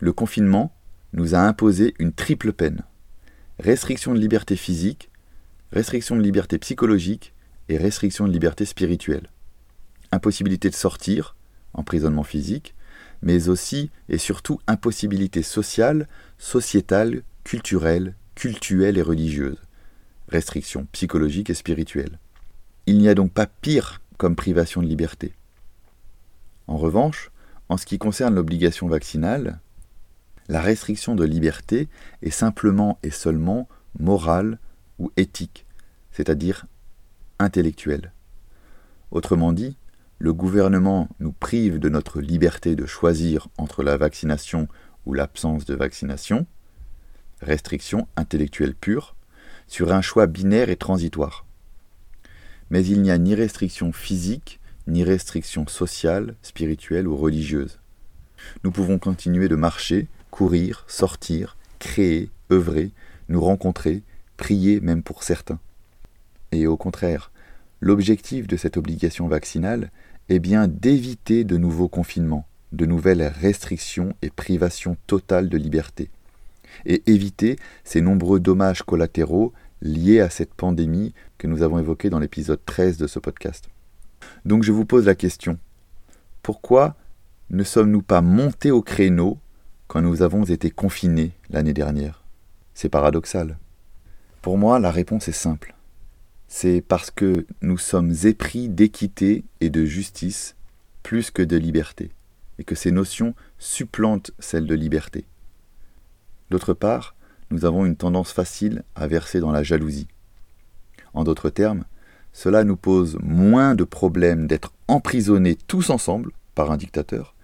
Le 0.00 0.12
confinement 0.12 0.74
nous 1.12 1.34
a 1.34 1.40
imposé 1.40 1.94
une 1.98 2.12
triple 2.12 2.52
peine. 2.52 2.82
Restriction 3.58 4.14
de 4.14 4.18
liberté 4.18 4.56
physique, 4.56 5.10
restriction 5.72 6.16
de 6.16 6.22
liberté 6.22 6.58
psychologique 6.58 7.34
et 7.68 7.76
restriction 7.76 8.26
de 8.26 8.32
liberté 8.32 8.64
spirituelle. 8.64 9.28
Impossibilité 10.12 10.70
de 10.70 10.74
sortir, 10.74 11.36
emprisonnement 11.74 12.24
physique, 12.24 12.74
mais 13.22 13.48
aussi 13.48 13.90
et 14.08 14.18
surtout 14.18 14.60
impossibilité 14.66 15.42
sociale, 15.42 16.08
sociétale, 16.38 17.22
culturelle, 17.44 18.14
cultuelle 18.34 18.98
et 18.98 19.02
religieuse. 19.02 19.58
Restriction 20.30 20.86
psychologique 20.92 21.50
et 21.50 21.54
spirituelle. 21.54 22.18
Il 22.86 22.98
n'y 22.98 23.08
a 23.08 23.14
donc 23.14 23.32
pas 23.32 23.46
pire 23.46 24.00
comme 24.16 24.36
privation 24.36 24.80
de 24.80 24.86
liberté. 24.86 25.34
En 26.68 26.76
revanche, 26.76 27.32
en 27.68 27.76
ce 27.76 27.84
qui 27.84 27.98
concerne 27.98 28.36
l'obligation 28.36 28.86
vaccinale, 28.86 29.58
la 30.48 30.60
restriction 30.60 31.16
de 31.16 31.24
liberté 31.24 31.88
est 32.22 32.30
simplement 32.30 32.98
et 33.02 33.10
seulement 33.10 33.68
morale 33.98 34.58
ou 35.00 35.10
éthique, 35.16 35.66
c'est-à-dire 36.12 36.66
intellectuelle. 37.40 38.12
Autrement 39.10 39.52
dit, 39.52 39.76
le 40.18 40.32
gouvernement 40.32 41.08
nous 41.18 41.32
prive 41.32 41.78
de 41.80 41.88
notre 41.88 42.20
liberté 42.20 42.76
de 42.76 42.86
choisir 42.86 43.48
entre 43.58 43.82
la 43.82 43.96
vaccination 43.96 44.68
ou 45.06 45.14
l'absence 45.14 45.64
de 45.64 45.74
vaccination, 45.74 46.46
restriction 47.40 48.06
intellectuelle 48.16 48.74
pure, 48.74 49.16
sur 49.70 49.92
un 49.92 50.02
choix 50.02 50.26
binaire 50.26 50.68
et 50.68 50.76
transitoire. 50.76 51.46
Mais 52.70 52.84
il 52.84 53.02
n'y 53.02 53.10
a 53.12 53.18
ni 53.18 53.36
restriction 53.36 53.92
physique, 53.92 54.58
ni 54.88 55.04
restriction 55.04 55.66
sociale, 55.68 56.34
spirituelle 56.42 57.06
ou 57.06 57.16
religieuse. 57.16 57.78
Nous 58.64 58.72
pouvons 58.72 58.98
continuer 58.98 59.48
de 59.48 59.54
marcher, 59.54 60.08
courir, 60.32 60.84
sortir, 60.88 61.56
créer, 61.78 62.30
œuvrer, 62.50 62.90
nous 63.28 63.40
rencontrer, 63.40 64.02
prier 64.36 64.80
même 64.80 65.04
pour 65.04 65.22
certains. 65.22 65.60
Et 66.50 66.66
au 66.66 66.76
contraire, 66.76 67.30
l'objectif 67.80 68.48
de 68.48 68.56
cette 68.56 68.76
obligation 68.76 69.28
vaccinale 69.28 69.92
est 70.28 70.40
bien 70.40 70.66
d'éviter 70.66 71.44
de 71.44 71.56
nouveaux 71.56 71.88
confinements, 71.88 72.46
de 72.72 72.86
nouvelles 72.86 73.32
restrictions 73.40 74.16
et 74.20 74.30
privations 74.30 74.96
totales 75.06 75.48
de 75.48 75.56
liberté, 75.56 76.10
et 76.86 77.02
éviter 77.10 77.56
ces 77.84 78.00
nombreux 78.00 78.40
dommages 78.40 78.82
collatéraux 78.82 79.52
liés 79.82 80.20
à 80.20 80.30
cette 80.30 80.54
pandémie 80.54 81.14
que 81.38 81.46
nous 81.46 81.62
avons 81.62 81.78
évoquée 81.78 82.10
dans 82.10 82.18
l'épisode 82.18 82.60
13 82.64 82.96
de 82.98 83.06
ce 83.06 83.18
podcast. 83.18 83.68
Donc 84.44 84.62
je 84.62 84.72
vous 84.72 84.84
pose 84.84 85.06
la 85.06 85.14
question, 85.14 85.58
pourquoi 86.42 86.96
ne 87.50 87.64
sommes-nous 87.64 88.02
pas 88.02 88.20
montés 88.20 88.70
au 88.70 88.82
créneau 88.82 89.38
quand 89.88 90.02
nous 90.02 90.22
avons 90.22 90.44
été 90.44 90.70
confinés 90.70 91.32
l'année 91.48 91.72
dernière? 91.74 92.22
C'est 92.74 92.88
paradoxal. 92.88 93.58
Pour 94.42 94.56
moi, 94.56 94.78
la 94.78 94.90
réponse 94.90 95.28
est 95.28 95.32
simple. 95.32 95.74
C'est 96.48 96.80
parce 96.80 97.10
que 97.10 97.46
nous 97.60 97.78
sommes 97.78 98.12
épris 98.24 98.68
d'équité 98.68 99.44
et 99.60 99.70
de 99.70 99.84
justice 99.84 100.56
plus 101.02 101.30
que 101.30 101.42
de 101.42 101.56
liberté, 101.56 102.10
et 102.58 102.64
que 102.64 102.74
ces 102.74 102.90
notions 102.90 103.34
supplantent 103.58 104.32
celles 104.38 104.66
de 104.66 104.74
liberté. 104.74 105.26
D'autre 106.50 106.74
part, 106.74 107.14
nous 107.50 107.64
avons 107.64 107.86
une 107.86 107.96
tendance 107.96 108.32
facile 108.32 108.82
à 108.94 109.06
verser 109.06 109.40
dans 109.40 109.52
la 109.52 109.62
jalousie. 109.62 110.08
En 111.14 111.24
d'autres 111.24 111.50
termes, 111.50 111.84
cela 112.32 112.64
nous 112.64 112.76
pose 112.76 113.18
moins 113.22 113.74
de 113.74 113.84
problèmes 113.84 114.46
d'être 114.46 114.72
emprisonnés 114.88 115.56
tous 115.56 115.90
ensemble 115.90 116.32
par 116.54 116.70
un 116.70 116.76
dictateur 116.76 117.34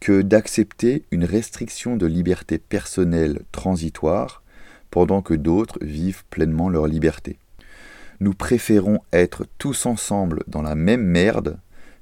que 0.00 0.22
d'accepter 0.22 1.04
une 1.10 1.24
restriction 1.24 1.96
de 1.96 2.06
liberté 2.06 2.58
personnelle 2.58 3.40
transitoire 3.52 4.42
pendant 4.90 5.22
que 5.22 5.34
d'autres 5.34 5.78
vivent 5.80 6.24
pleinement 6.28 6.68
leur 6.68 6.86
liberté. 6.86 7.38
Nous 8.20 8.34
préférons 8.34 9.00
être 9.12 9.46
tous 9.58 9.86
ensemble 9.86 10.42
dans 10.46 10.62
la 10.62 10.74
même 10.74 11.02
merde 11.02 11.58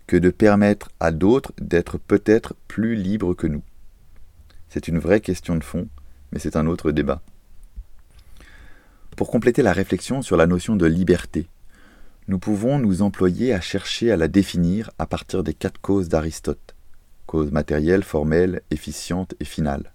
que 0.07 0.17
de 0.17 0.31
permettre 0.31 0.91
à 1.01 1.13
d'autres 1.13 1.53
d'être 1.61 1.97
peut-être 1.97 2.55
plus 2.67 2.97
libres 2.97 3.35
que 3.35 3.47
nous. 3.47 3.63
C'est 4.69 4.89
une 4.89 4.99
vraie 4.99 5.21
question 5.21 5.55
de 5.55 5.65
fond, 5.65 5.89
mais 6.33 6.39
c'est 6.39 6.57
un 6.57 6.67
autre 6.67 6.91
débat. 6.91 7.23
Pour 9.17 9.31
compléter 9.31 9.63
la 9.63 9.73
réflexion 9.73 10.23
sur 10.23 10.37
la 10.37 10.47
notion 10.47 10.75
de 10.75 10.87
liberté, 10.87 11.47
nous 12.29 12.39
pouvons 12.39 12.79
nous 12.79 13.03
employer 13.03 13.53
à 13.53 13.61
chercher 13.61 14.11
à 14.11 14.17
la 14.17 14.29
définir 14.29 14.91
à 14.99 15.07
partir 15.07 15.43
des 15.43 15.55
quatre 15.55 15.81
causes 15.81 16.09
d'Aristote 16.09 16.75
cause 17.33 17.51
matérielle, 17.51 18.03
formelle, 18.03 18.61
efficiente 18.71 19.35
et 19.41 19.47
finale. 19.47 19.93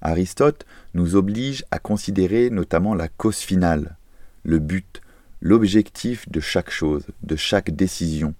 Aristote 0.00 0.66
nous 0.94 1.14
oblige 1.14 1.64
à 1.70 1.78
considérer 1.78 2.50
notamment 2.50 2.94
la 2.96 3.06
cause 3.06 3.36
finale, 3.36 3.96
le 4.42 4.58
but, 4.58 5.00
l'objectif 5.40 6.28
de 6.28 6.40
chaque 6.40 6.70
chose, 6.70 7.04
de 7.22 7.36
chaque 7.36 7.70
décision, 7.70 8.34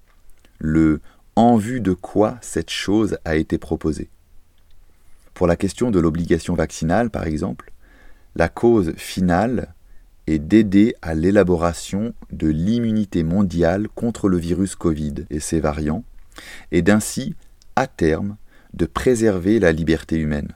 le 0.59 1.01
en 1.37 1.57
vue 1.57 1.81
de 1.81 1.93
quoi 1.93 2.37
cette 2.41 2.71
chose 2.71 3.17
a 3.25 3.37
été 3.37 3.59
proposée. 3.59 4.11
Pour 5.41 5.47
la 5.47 5.57
question 5.57 5.91
de 5.91 5.99
l'obligation 5.99 6.53
vaccinale, 6.53 7.09
par 7.09 7.25
exemple, 7.25 7.73
la 8.37 8.51
cause 8.51 8.93
finale 8.99 9.73
est 10.27 10.39
d'aider 10.39 10.95
à 11.01 11.15
l'élaboration 11.15 12.13
de 12.31 12.49
l'immunité 12.49 13.23
mondiale 13.23 13.89
contre 13.89 14.29
le 14.29 14.37
virus 14.37 14.75
Covid 14.75 15.15
et 15.31 15.41
ses 15.41 15.59
variants, 15.59 16.05
et 16.73 16.83
d'ainsi 16.83 17.35
à 17.75 17.87
terme 17.87 18.37
de 18.75 18.85
préserver 18.85 19.61
la 19.61 19.73
liberté 19.73 20.19
humaine. 20.19 20.53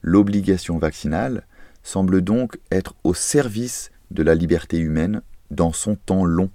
L'obligation 0.00 0.78
vaccinale 0.78 1.46
semble 1.82 2.22
donc 2.22 2.58
être 2.70 2.94
au 3.04 3.12
service 3.12 3.90
de 4.10 4.22
la 4.22 4.34
liberté 4.34 4.78
humaine 4.78 5.20
dans 5.50 5.74
son 5.74 5.96
temps 5.96 6.24
long. 6.24 6.48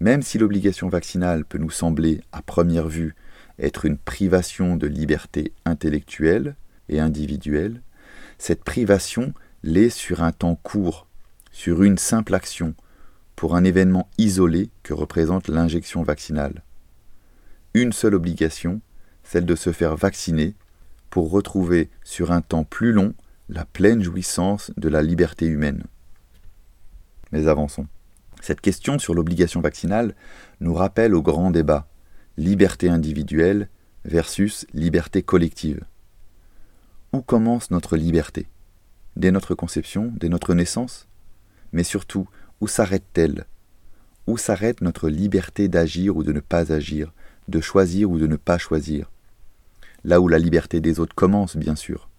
Même 0.00 0.22
si 0.22 0.38
l'obligation 0.38 0.88
vaccinale 0.88 1.44
peut 1.44 1.58
nous 1.58 1.68
sembler, 1.68 2.22
à 2.32 2.40
première 2.40 2.88
vue, 2.88 3.14
être 3.58 3.84
une 3.84 3.98
privation 3.98 4.76
de 4.76 4.86
liberté 4.86 5.52
intellectuelle 5.64 6.56
et 6.88 7.00
individuelle, 7.00 7.82
cette 8.38 8.64
privation 8.64 9.32
l'est 9.62 9.90
sur 9.90 10.22
un 10.22 10.32
temps 10.32 10.56
court, 10.56 11.06
sur 11.50 11.82
une 11.82 11.98
simple 11.98 12.34
action, 12.34 12.74
pour 13.34 13.56
un 13.56 13.64
événement 13.64 14.08
isolé 14.18 14.70
que 14.82 14.94
représente 14.94 15.48
l'injection 15.48 16.02
vaccinale. 16.02 16.62
Une 17.74 17.92
seule 17.92 18.14
obligation, 18.14 18.80
celle 19.22 19.46
de 19.46 19.56
se 19.56 19.72
faire 19.72 19.96
vacciner, 19.96 20.54
pour 21.10 21.30
retrouver 21.30 21.90
sur 22.04 22.32
un 22.32 22.40
temps 22.40 22.64
plus 22.64 22.92
long 22.92 23.14
la 23.48 23.64
pleine 23.64 24.02
jouissance 24.02 24.72
de 24.76 24.88
la 24.88 25.02
liberté 25.02 25.46
humaine. 25.46 25.84
Mais 27.32 27.46
avançons. 27.46 27.86
Cette 28.40 28.60
question 28.60 28.98
sur 28.98 29.14
l'obligation 29.14 29.60
vaccinale 29.60 30.14
nous 30.60 30.74
rappelle 30.74 31.14
au 31.14 31.22
grand 31.22 31.50
débat 31.50 31.88
liberté 32.36 32.88
individuelle 32.88 33.68
versus 34.04 34.66
liberté 34.74 35.22
collective. 35.22 35.84
Où 37.12 37.22
commence 37.22 37.70
notre 37.70 37.96
liberté? 37.96 38.46
Dès 39.16 39.30
notre 39.30 39.54
conception, 39.54 40.12
dès 40.16 40.28
notre 40.28 40.52
naissance? 40.52 41.08
Mais 41.72 41.84
surtout, 41.84 42.28
où 42.60 42.68
s'arrête-t-elle? 42.68 43.46
Où 44.26 44.36
s'arrête 44.36 44.82
notre 44.82 45.08
liberté 45.08 45.68
d'agir 45.68 46.16
ou 46.16 46.22
de 46.22 46.32
ne 46.32 46.40
pas 46.40 46.72
agir, 46.72 47.14
de 47.48 47.60
choisir 47.60 48.10
ou 48.10 48.18
de 48.18 48.26
ne 48.26 48.36
pas 48.36 48.58
choisir? 48.58 49.10
Là 50.04 50.20
où 50.20 50.28
la 50.28 50.38
liberté 50.38 50.80
des 50.80 51.00
autres 51.00 51.14
commence, 51.14 51.56
bien 51.56 51.74
sûr. 51.74 52.10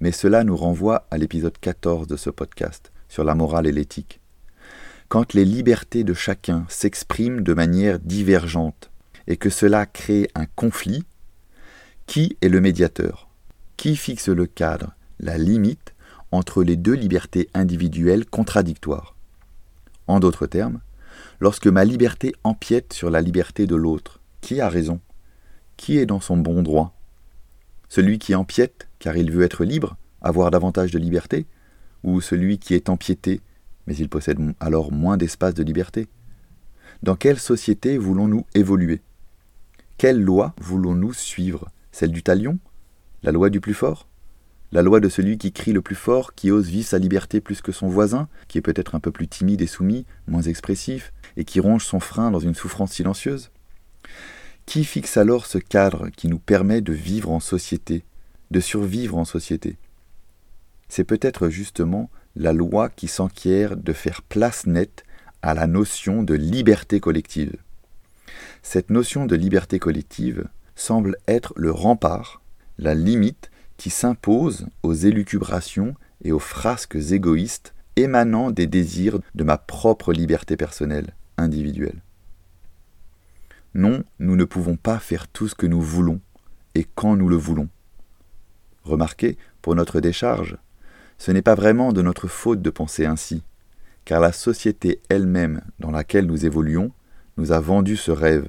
Mais 0.00 0.12
cela 0.12 0.42
nous 0.42 0.56
renvoie 0.56 1.06
à 1.10 1.18
l'épisode 1.18 1.58
14 1.60 2.06
de 2.06 2.16
ce 2.16 2.30
podcast 2.30 2.92
sur 3.08 3.24
la 3.24 3.34
morale 3.34 3.66
et 3.66 3.72
l'éthique. 3.72 4.20
Quand 5.08 5.34
les 5.34 5.44
libertés 5.44 6.04
de 6.04 6.14
chacun 6.14 6.64
s'expriment 6.68 7.42
de 7.42 7.52
manière 7.52 7.98
divergente 7.98 8.89
et 9.30 9.36
que 9.36 9.48
cela 9.48 9.86
crée 9.86 10.28
un 10.34 10.46
conflit, 10.46 11.04
qui 12.06 12.36
est 12.40 12.48
le 12.48 12.60
médiateur? 12.60 13.28
Qui 13.76 13.94
fixe 13.94 14.28
le 14.28 14.46
cadre, 14.46 14.96
la 15.20 15.38
limite 15.38 15.94
entre 16.32 16.64
les 16.64 16.74
deux 16.74 16.94
libertés 16.94 17.48
individuelles 17.54 18.26
contradictoires? 18.26 19.14
En 20.08 20.18
d'autres 20.18 20.48
termes, 20.48 20.80
lorsque 21.38 21.68
ma 21.68 21.84
liberté 21.84 22.34
empiète 22.42 22.92
sur 22.92 23.08
la 23.08 23.20
liberté 23.20 23.68
de 23.68 23.76
l'autre, 23.76 24.18
qui 24.40 24.60
a 24.60 24.68
raison? 24.68 24.98
Qui 25.76 25.98
est 25.98 26.06
dans 26.06 26.20
son 26.20 26.36
bon 26.36 26.64
droit? 26.64 26.98
Celui 27.88 28.18
qui 28.18 28.34
empiète 28.34 28.88
car 28.98 29.16
il 29.16 29.30
veut 29.30 29.44
être 29.44 29.64
libre, 29.64 29.96
avoir 30.22 30.50
davantage 30.50 30.90
de 30.90 30.98
liberté, 30.98 31.46
ou 32.02 32.20
celui 32.20 32.58
qui 32.58 32.74
est 32.74 32.88
empiété, 32.88 33.42
mais 33.86 33.94
il 33.94 34.08
possède 34.08 34.40
alors 34.58 34.90
moins 34.90 35.16
d'espace 35.16 35.54
de 35.54 35.62
liberté? 35.62 36.08
Dans 37.04 37.14
quelle 37.14 37.38
société 37.38 37.96
voulons-nous 37.96 38.44
évoluer? 38.54 39.02
Quelle 40.00 40.22
loi 40.22 40.54
voulons-nous 40.58 41.12
suivre? 41.12 41.68
Celle 41.92 42.10
du 42.10 42.22
talion? 42.22 42.58
La 43.22 43.32
loi 43.32 43.50
du 43.50 43.60
plus 43.60 43.74
fort? 43.74 44.08
La 44.72 44.80
loi 44.80 44.98
de 44.98 45.10
celui 45.10 45.36
qui 45.36 45.52
crie 45.52 45.74
le 45.74 45.82
plus 45.82 45.94
fort, 45.94 46.34
qui 46.34 46.50
ose 46.50 46.68
vivre 46.68 46.88
sa 46.88 46.96
liberté 46.96 47.42
plus 47.42 47.60
que 47.60 47.70
son 47.70 47.86
voisin, 47.86 48.26
qui 48.48 48.56
est 48.56 48.62
peut-être 48.62 48.94
un 48.94 48.98
peu 48.98 49.10
plus 49.10 49.28
timide 49.28 49.60
et 49.60 49.66
soumis, 49.66 50.06
moins 50.26 50.40
expressif, 50.40 51.12
et 51.36 51.44
qui 51.44 51.60
ronge 51.60 51.84
son 51.84 52.00
frein 52.00 52.30
dans 52.30 52.38
une 52.38 52.54
souffrance 52.54 52.92
silencieuse? 52.92 53.50
Qui 54.64 54.84
fixe 54.84 55.18
alors 55.18 55.44
ce 55.44 55.58
cadre 55.58 56.08
qui 56.08 56.28
nous 56.28 56.38
permet 56.38 56.80
de 56.80 56.94
vivre 56.94 57.30
en 57.30 57.38
société, 57.38 58.02
de 58.50 58.60
survivre 58.60 59.18
en 59.18 59.26
société? 59.26 59.76
C'est 60.88 61.04
peut-être 61.04 61.50
justement 61.50 62.08
la 62.36 62.54
loi 62.54 62.88
qui 62.88 63.06
s'enquiert 63.06 63.76
de 63.76 63.92
faire 63.92 64.22
place 64.22 64.64
nette 64.64 65.04
à 65.42 65.52
la 65.52 65.66
notion 65.66 66.22
de 66.22 66.32
liberté 66.32 67.00
collective. 67.00 67.58
Cette 68.62 68.90
notion 68.90 69.26
de 69.26 69.36
liberté 69.36 69.78
collective, 69.78 70.48
semble 70.80 71.16
être 71.28 71.52
le 71.56 71.70
rempart, 71.70 72.42
la 72.78 72.94
limite 72.94 73.50
qui 73.76 73.90
s'impose 73.90 74.66
aux 74.82 74.94
élucubrations 74.94 75.94
et 76.22 76.32
aux 76.32 76.38
frasques 76.38 76.96
égoïstes 77.12 77.74
émanant 77.96 78.50
des 78.50 78.66
désirs 78.66 79.20
de 79.34 79.44
ma 79.44 79.58
propre 79.58 80.12
liberté 80.12 80.56
personnelle, 80.56 81.14
individuelle. 81.36 82.02
Non, 83.74 84.04
nous 84.18 84.36
ne 84.36 84.44
pouvons 84.44 84.76
pas 84.76 84.98
faire 84.98 85.28
tout 85.28 85.48
ce 85.48 85.54
que 85.54 85.66
nous 85.66 85.80
voulons 85.80 86.20
et 86.74 86.84
quand 86.84 87.16
nous 87.16 87.28
le 87.28 87.36
voulons. 87.36 87.68
Remarquez, 88.84 89.36
pour 89.62 89.74
notre 89.74 90.00
décharge, 90.00 90.56
ce 91.18 91.30
n'est 91.30 91.42
pas 91.42 91.54
vraiment 91.54 91.92
de 91.92 92.02
notre 92.02 92.26
faute 92.26 92.62
de 92.62 92.70
penser 92.70 93.04
ainsi, 93.04 93.42
car 94.04 94.20
la 94.20 94.32
société 94.32 95.02
elle-même 95.08 95.60
dans 95.78 95.90
laquelle 95.90 96.26
nous 96.26 96.46
évoluons 96.46 96.92
nous 97.40 97.52
a 97.52 97.60
vendu 97.60 97.96
ce 97.96 98.10
rêve. 98.10 98.46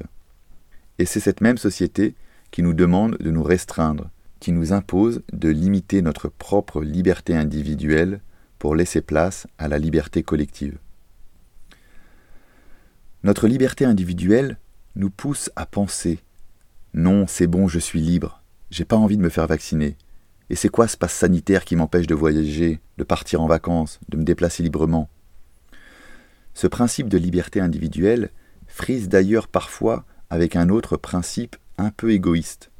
Et 0.99 1.05
c'est 1.05 1.21
cette 1.21 1.39
même 1.39 1.57
société 1.57 2.13
qui 2.51 2.61
nous 2.61 2.73
demande 2.73 3.17
de 3.19 3.31
nous 3.31 3.41
restreindre, 3.41 4.09
qui 4.41 4.51
nous 4.51 4.73
impose 4.73 5.21
de 5.31 5.47
limiter 5.47 6.01
notre 6.01 6.27
propre 6.27 6.81
liberté 6.81 7.33
individuelle 7.33 8.19
pour 8.59 8.75
laisser 8.75 8.99
place 8.99 9.47
à 9.57 9.69
la 9.69 9.79
liberté 9.79 10.23
collective. 10.23 10.77
Notre 13.23 13.47
liberté 13.47 13.85
individuelle 13.85 14.57
nous 14.95 15.09
pousse 15.09 15.49
à 15.55 15.65
penser 15.65 16.19
Non, 16.93 17.25
c'est 17.27 17.47
bon, 17.47 17.69
je 17.69 17.79
suis 17.79 18.01
libre, 18.01 18.41
j'ai 18.71 18.83
pas 18.83 18.97
envie 18.97 19.17
de 19.17 19.21
me 19.21 19.29
faire 19.29 19.47
vacciner. 19.47 19.95
Et 20.49 20.55
c'est 20.55 20.69
quoi 20.69 20.89
ce 20.89 20.97
passe 20.97 21.13
sanitaire 21.13 21.63
qui 21.63 21.77
m'empêche 21.77 22.07
de 22.07 22.15
voyager, 22.15 22.81
de 22.97 23.05
partir 23.05 23.41
en 23.41 23.47
vacances, 23.47 24.01
de 24.09 24.17
me 24.17 24.25
déplacer 24.25 24.63
librement? 24.63 25.07
Ce 26.53 26.67
principe 26.67 27.07
de 27.07 27.17
liberté 27.17 27.61
individuelle 27.61 28.31
frise 28.71 29.09
d'ailleurs 29.09 29.47
parfois 29.47 30.05
avec 30.29 30.55
un 30.55 30.69
autre 30.69 30.97
principe 30.97 31.57
un 31.77 31.91
peu 31.91 32.11
égoïste, 32.11 32.71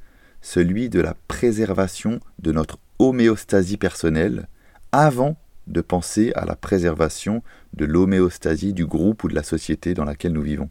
celui 0.41 0.89
de 0.89 1.01
la 1.01 1.15
préservation 1.27 2.19
de 2.39 2.51
notre 2.51 2.80
homéostasie 2.97 3.77
personnelle 3.77 4.47
avant 4.91 5.38
de 5.67 5.82
penser 5.82 6.32
à 6.36 6.45
la 6.45 6.56
préservation 6.56 7.43
de 7.73 7.86
l'homéostasie 7.86 8.73
du 8.73 8.86
groupe 8.86 9.23
ou 9.23 9.27
de 9.27 9.36
la 9.36 9.43
société 9.43 9.93
dans 9.93 10.06
laquelle 10.06 10.34
nous 10.34 10.41
vivons. 10.41 10.69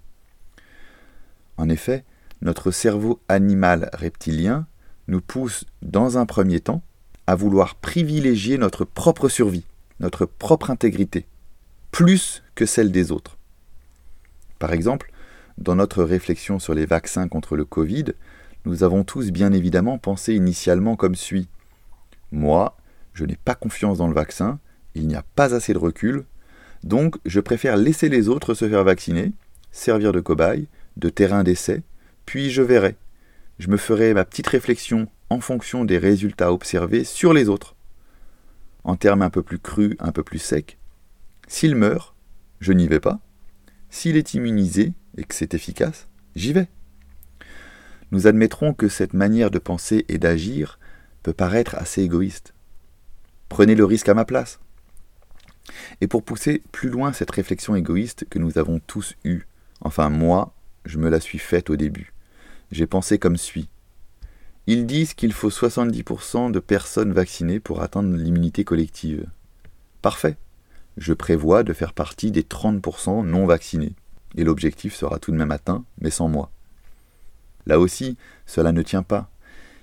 En 1.56 1.68
effet, 1.68 2.04
notre 2.40 2.70
cerveau 2.70 3.20
animal 3.28 3.90
reptilien 3.92 4.66
nous 5.06 5.20
pousse 5.20 5.64
dans 5.82 6.18
un 6.18 6.26
premier 6.26 6.60
temps 6.60 6.82
à 7.26 7.34
vouloir 7.34 7.74
privilégier 7.76 8.58
notre 8.58 8.84
propre 8.84 9.28
survie, 9.28 9.66
notre 10.00 10.24
propre 10.24 10.70
intégrité, 10.70 11.26
plus 11.90 12.42
que 12.54 12.66
celle 12.66 12.90
des 12.90 13.12
autres. 13.12 13.36
Par 14.60 14.72
exemple, 14.72 15.10
dans 15.58 15.74
notre 15.74 16.04
réflexion 16.04 16.60
sur 16.60 16.74
les 16.74 16.86
vaccins 16.86 17.26
contre 17.26 17.56
le 17.56 17.64
Covid, 17.64 18.04
nous 18.66 18.84
avons 18.84 19.02
tous 19.02 19.32
bien 19.32 19.52
évidemment 19.52 19.98
pensé 19.98 20.34
initialement 20.34 20.94
comme 20.94 21.16
suit. 21.16 21.48
Moi, 22.30 22.76
je 23.14 23.24
n'ai 23.24 23.36
pas 23.36 23.56
confiance 23.56 23.98
dans 23.98 24.06
le 24.06 24.14
vaccin, 24.14 24.60
il 24.94 25.08
n'y 25.08 25.16
a 25.16 25.24
pas 25.34 25.54
assez 25.54 25.72
de 25.72 25.78
recul, 25.78 26.24
donc 26.84 27.16
je 27.24 27.40
préfère 27.40 27.76
laisser 27.76 28.08
les 28.10 28.28
autres 28.28 28.54
se 28.54 28.68
faire 28.68 28.84
vacciner, 28.84 29.32
servir 29.72 30.12
de 30.12 30.20
cobaye, 30.20 30.68
de 30.96 31.08
terrain 31.08 31.42
d'essai, 31.42 31.82
puis 32.26 32.50
je 32.50 32.62
verrai. 32.62 32.96
Je 33.58 33.68
me 33.68 33.78
ferai 33.78 34.12
ma 34.12 34.26
petite 34.26 34.46
réflexion 34.46 35.08
en 35.30 35.40
fonction 35.40 35.86
des 35.86 35.98
résultats 35.98 36.52
observés 36.52 37.04
sur 37.04 37.32
les 37.32 37.48
autres. 37.48 37.76
En 38.84 38.96
termes 38.96 39.22
un 39.22 39.30
peu 39.30 39.42
plus 39.42 39.58
crus, 39.58 39.96
un 40.00 40.12
peu 40.12 40.22
plus 40.22 40.38
secs, 40.38 40.76
s'il 41.48 41.74
meurt, 41.76 42.14
je 42.60 42.72
n'y 42.72 42.88
vais 42.88 43.00
pas. 43.00 43.20
S'il 43.90 44.16
est 44.16 44.34
immunisé, 44.34 44.92
et 45.16 45.24
que 45.24 45.34
c'est 45.34 45.54
efficace, 45.54 46.08
j'y 46.36 46.52
vais. 46.52 46.68
Nous 48.12 48.26
admettrons 48.26 48.74
que 48.74 48.88
cette 48.88 49.14
manière 49.14 49.50
de 49.50 49.58
penser 49.58 50.04
et 50.08 50.18
d'agir 50.18 50.78
peut 51.22 51.32
paraître 51.32 51.74
assez 51.76 52.02
égoïste. 52.02 52.54
Prenez 53.48 53.74
le 53.74 53.84
risque 53.84 54.08
à 54.08 54.14
ma 54.14 54.24
place. 54.24 54.60
Et 56.00 56.06
pour 56.06 56.24
pousser 56.24 56.62
plus 56.72 56.88
loin 56.88 57.12
cette 57.12 57.30
réflexion 57.30 57.76
égoïste 57.76 58.24
que 58.28 58.38
nous 58.38 58.58
avons 58.58 58.80
tous 58.80 59.14
eue, 59.24 59.42
enfin 59.80 60.08
moi, 60.08 60.54
je 60.84 60.98
me 60.98 61.08
la 61.08 61.20
suis 61.20 61.38
faite 61.38 61.70
au 61.70 61.76
début. 61.76 62.12
J'ai 62.72 62.86
pensé 62.86 63.18
comme 63.18 63.36
suit. 63.36 63.68
Ils 64.66 64.86
disent 64.86 65.14
qu'il 65.14 65.32
faut 65.32 65.50
70% 65.50 66.52
de 66.52 66.60
personnes 66.60 67.12
vaccinées 67.12 67.60
pour 67.60 67.82
atteindre 67.82 68.16
l'immunité 68.16 68.64
collective. 68.64 69.26
Parfait. 70.02 70.36
Je 70.96 71.12
prévois 71.12 71.62
de 71.62 71.72
faire 71.72 71.92
partie 71.92 72.30
des 72.30 72.42
30% 72.42 73.24
non 73.24 73.46
vaccinés 73.46 73.94
et 74.36 74.44
l'objectif 74.44 74.94
sera 74.94 75.18
tout 75.18 75.32
de 75.32 75.36
même 75.36 75.50
atteint, 75.50 75.84
mais 76.00 76.10
sans 76.10 76.28
moi. 76.28 76.50
Là 77.66 77.78
aussi, 77.78 78.16
cela 78.46 78.72
ne 78.72 78.82
tient 78.82 79.02
pas. 79.02 79.30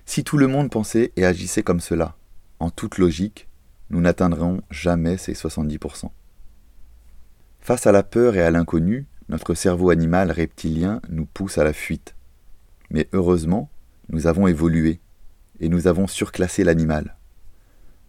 Si 0.06 0.24
tout 0.24 0.38
le 0.38 0.48
monde 0.48 0.70
pensait 0.70 1.12
et 1.16 1.26
agissait 1.26 1.64
comme 1.64 1.80
cela, 1.80 2.16
en 2.60 2.70
toute 2.70 2.98
logique, 2.98 3.48
nous 3.90 4.02
n'atteindrons 4.02 4.62
jamais 4.72 5.18
ces 5.18 5.34
70%. 5.34 6.10
Face 7.60 7.88
à 7.88 7.92
la 7.92 8.04
peur 8.04 8.36
et 8.36 8.42
à 8.42 8.52
l'inconnu, 8.52 9.06
notre 9.30 9.54
cerveau 9.54 9.90
animal 9.90 10.32
reptilien 10.32 11.02
nous 11.10 11.26
pousse 11.26 11.58
à 11.58 11.64
la 11.64 11.74
fuite. 11.74 12.16
Mais 12.90 13.10
heureusement, 13.12 13.70
nous 14.10 14.28
avons 14.28 14.48
évolué, 14.48 15.02
et 15.60 15.68
nous 15.68 15.88
avons 15.88 16.08
surclassé 16.08 16.64
l'animal. 16.64 17.18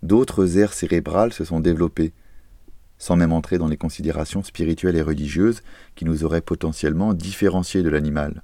D'autres 0.02 0.58
aires 0.58 0.74
cérébrales 0.74 1.32
se 1.32 1.44
sont 1.44 1.58
développées, 1.58 2.12
sans 2.98 3.16
même 3.16 3.32
entrer 3.32 3.58
dans 3.58 3.68
les 3.68 3.76
considérations 3.76 4.42
spirituelles 4.42 4.96
et 4.96 5.02
religieuses 5.02 5.62
qui 5.94 6.04
nous 6.04 6.24
auraient 6.24 6.40
potentiellement 6.40 7.14
différenciés 7.14 7.82
de 7.82 7.88
l'animal. 7.88 8.42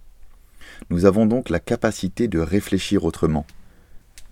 Nous 0.90 1.04
avons 1.04 1.26
donc 1.26 1.50
la 1.50 1.60
capacité 1.60 2.28
de 2.28 2.38
réfléchir 2.38 3.04
autrement, 3.04 3.46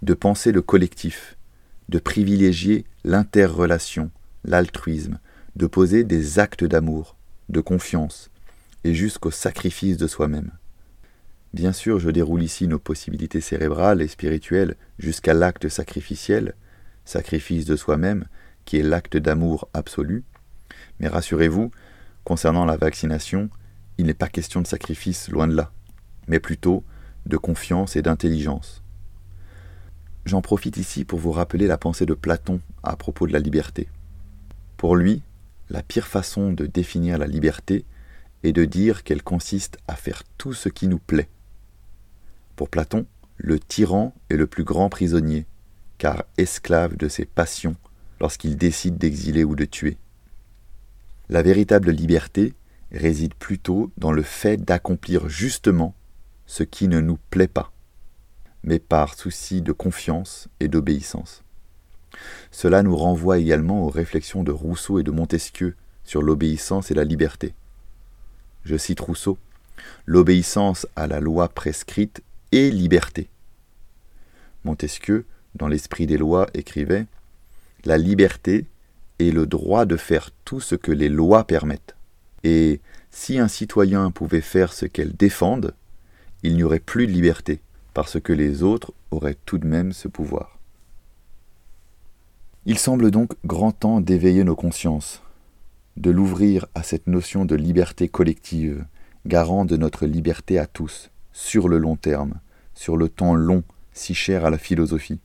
de 0.03 0.15
penser 0.15 0.53
le 0.53 0.63
collectif, 0.63 1.37
de 1.89 1.99
privilégier 1.99 2.85
l'interrelation, 3.05 4.11
l'altruisme, 4.45 5.19
de 5.57 5.67
poser 5.67 6.05
des 6.05 6.39
actes 6.39 6.65
d'amour, 6.65 7.17
de 7.49 7.61
confiance, 7.61 8.31
et 8.85 8.95
jusqu'au 8.95 9.31
sacrifice 9.31 9.97
de 9.97 10.07
soi-même. 10.07 10.51
Bien 11.53 11.73
sûr, 11.73 11.99
je 11.99 12.11
déroule 12.11 12.43
ici 12.43 12.67
nos 12.67 12.79
possibilités 12.79 13.41
cérébrales 13.41 14.01
et 14.01 14.09
spirituelles 14.09 14.77
jusqu'à 14.99 15.35
l'acte 15.35 15.69
sacrificiel, 15.69 16.55
sacrifice 17.05 17.67
de 17.67 17.77
soi-même, 17.77 18.25
qui 18.65 18.79
est 18.79 18.83
l'acte 18.83 19.17
d'amour 19.17 19.69
absolu, 19.75 20.25
mais 21.01 21.09
rassurez-vous, 21.09 21.71
concernant 22.25 22.65
la 22.65 22.77
vaccination, 22.77 23.51
il 23.99 24.07
n'est 24.07 24.15
pas 24.15 24.29
question 24.29 24.61
de 24.61 24.67
sacrifice, 24.67 25.29
loin 25.29 25.49
de 25.49 25.55
là, 25.55 25.73
mais 26.29 26.41
plutôt 26.41 26.85
de 27.27 27.37
confiance 27.37 27.97
et 27.97 28.03
d'intelligence. 28.03 28.83
J'en 30.25 30.41
profite 30.41 30.77
ici 30.77 31.05
pour 31.05 31.19
vous 31.19 31.33
rappeler 31.33 31.67
la 31.67 31.79
pensée 31.79 32.07
de 32.07 32.15
Platon 32.15 32.61
à 32.83 32.97
propos 32.97 33.27
de 33.27 33.33
la 33.33 33.41
liberté. 33.41 33.89
Pour 34.77 34.97
lui, 34.97 35.23
la 35.69 35.83
pire 35.83 36.07
façon 36.07 36.53
de 36.53 36.67
définir 36.67 37.19
la 37.19 37.27
liberté 37.27 37.85
est 38.43 38.53
de 38.53 38.65
dire 38.65 39.03
qu'elle 39.03 39.23
consiste 39.23 39.79
à 39.89 39.95
faire 39.95 40.23
tout 40.39 40.53
ce 40.53 40.69
qui 40.69 40.87
nous 40.87 40.99
plaît. 40.99 41.29
Pour 42.57 42.69
Platon, 42.69 43.07
le 43.37 43.59
tyran 43.59 44.15
est 44.31 44.37
le 44.37 44.47
plus 44.47 44.65
grand 44.65 44.89
prisonnier, 44.89 45.47
car 45.99 46.25
esclave 46.37 46.97
de 46.97 47.09
ses 47.09 47.25
passions 47.25 47.77
lorsqu'il 48.23 48.57
décide 48.57 48.99
d'exiler 48.99 49.43
ou 49.43 49.57
de 49.57 49.65
tuer. 49.65 49.99
La 51.29 51.43
véritable 51.43 51.91
liberté 51.91 52.55
réside 52.93 53.35
plutôt 53.35 53.91
dans 53.99 54.13
le 54.13 54.23
fait 54.23 54.59
d'accomplir 54.59 55.29
justement 55.29 55.93
ce 56.47 56.63
qui 56.63 56.87
ne 56.87 57.01
nous 57.01 57.19
plaît 57.31 57.49
pas, 57.49 57.73
mais 58.63 58.79
par 58.79 59.15
souci 59.15 59.61
de 59.61 59.73
confiance 59.73 60.49
et 60.61 60.69
d'obéissance. 60.69 61.43
Cela 62.53 62.85
nous 62.85 62.97
renvoie 62.97 63.39
également 63.39 63.85
aux 63.85 63.91
réflexions 63.91 64.45
de 64.45 64.53
Rousseau 64.53 65.01
et 65.01 65.03
de 65.03 65.11
Montesquieu 65.11 65.75
sur 66.05 66.23
l'obéissance 66.23 66.93
et 66.93 66.95
la 66.95 67.05
liberté. 67.05 67.55
Je 68.65 68.77
cite 68.77 69.01
Rousseau 69.01 69.37
L'obéissance 70.07 70.87
à 70.95 71.09
la 71.09 71.19
loi 71.19 71.49
prescrite 71.49 72.23
est 72.53 72.71
liberté. 72.71 73.29
Montesquieu, 74.63 75.25
dans 75.57 75.67
l'esprit 75.67 76.07
des 76.07 76.19
lois, 76.19 76.47
écrivait 76.55 77.07
La 77.85 77.99
liberté 77.99 78.67
est 79.19 79.31
le 79.31 79.47
droit 79.47 79.87
de 79.87 79.97
faire 79.97 80.31
tout 80.45 80.61
ce 80.61 80.75
que 80.75 80.93
les 80.93 81.09
lois 81.09 81.45
permettent. 81.45 81.97
Et 82.45 82.81
si 83.11 83.39
un 83.39 83.49
citoyen 83.49 84.11
pouvait 84.11 84.41
faire 84.41 84.73
ce 84.73 84.87
qu'elles 84.87 85.17
défendent, 85.17 85.75
il 86.43 86.55
n'y 86.55 86.63
aurait 86.63 86.81
plus 86.81 87.07
de 87.07 87.13
liberté, 87.13 87.61
parce 87.95 88.21
que 88.21 88.33
les 88.33 88.63
autres 88.63 88.93
auraient 89.11 89.37
tout 89.47 89.59
de 89.59 89.67
même 89.67 89.93
ce 89.93 90.09
pouvoir. 90.09 90.59
Il 92.67 92.79
semble 92.79 93.11
donc 93.11 93.33
grand 93.45 93.73
temps 93.73 94.01
d'éveiller 94.01 94.45
nos 94.45 94.57
consciences, 94.57 95.23
de 95.97 96.11
l'ouvrir 96.11 96.67
à 96.75 96.83
cette 96.83 97.09
notion 97.09 97.45
de 97.45 97.57
liberté 97.57 98.09
collective, 98.09 98.85
garant 99.27 99.65
de 99.65 99.77
notre 99.77 100.07
liberté 100.07 100.59
à 100.59 100.67
tous, 100.67 101.11
sur 101.33 101.69
le 101.69 101.79
long 101.79 101.97
terme, 101.97 102.35
sur 102.75 102.97
le 102.97 103.09
temps 103.09 103.35
long 103.35 103.65
si 103.93 104.15
cher 104.15 104.45
à 104.45 104.51
la 104.51 104.59
philosophie. 104.59 105.19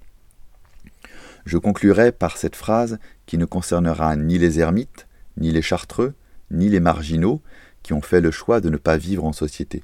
Je 1.47 1.57
conclurai 1.57 2.11
par 2.11 2.35
cette 2.35 2.57
phrase 2.57 2.99
qui 3.25 3.37
ne 3.37 3.45
concernera 3.45 4.17
ni 4.17 4.37
les 4.37 4.59
ermites, 4.59 5.07
ni 5.37 5.53
les 5.53 5.61
chartreux, 5.61 6.13
ni 6.51 6.67
les 6.67 6.81
marginaux 6.81 7.41
qui 7.83 7.93
ont 7.93 8.01
fait 8.01 8.19
le 8.19 8.31
choix 8.31 8.59
de 8.59 8.69
ne 8.69 8.75
pas 8.75 8.97
vivre 8.97 9.23
en 9.23 9.31
société. 9.31 9.81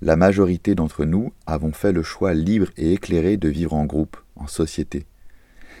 La 0.00 0.16
majorité 0.16 0.74
d'entre 0.74 1.04
nous 1.04 1.34
avons 1.46 1.74
fait 1.74 1.92
le 1.92 2.02
choix 2.02 2.32
libre 2.32 2.68
et 2.78 2.94
éclairé 2.94 3.36
de 3.36 3.50
vivre 3.50 3.74
en 3.74 3.84
groupe, 3.84 4.16
en 4.34 4.46
société. 4.46 5.04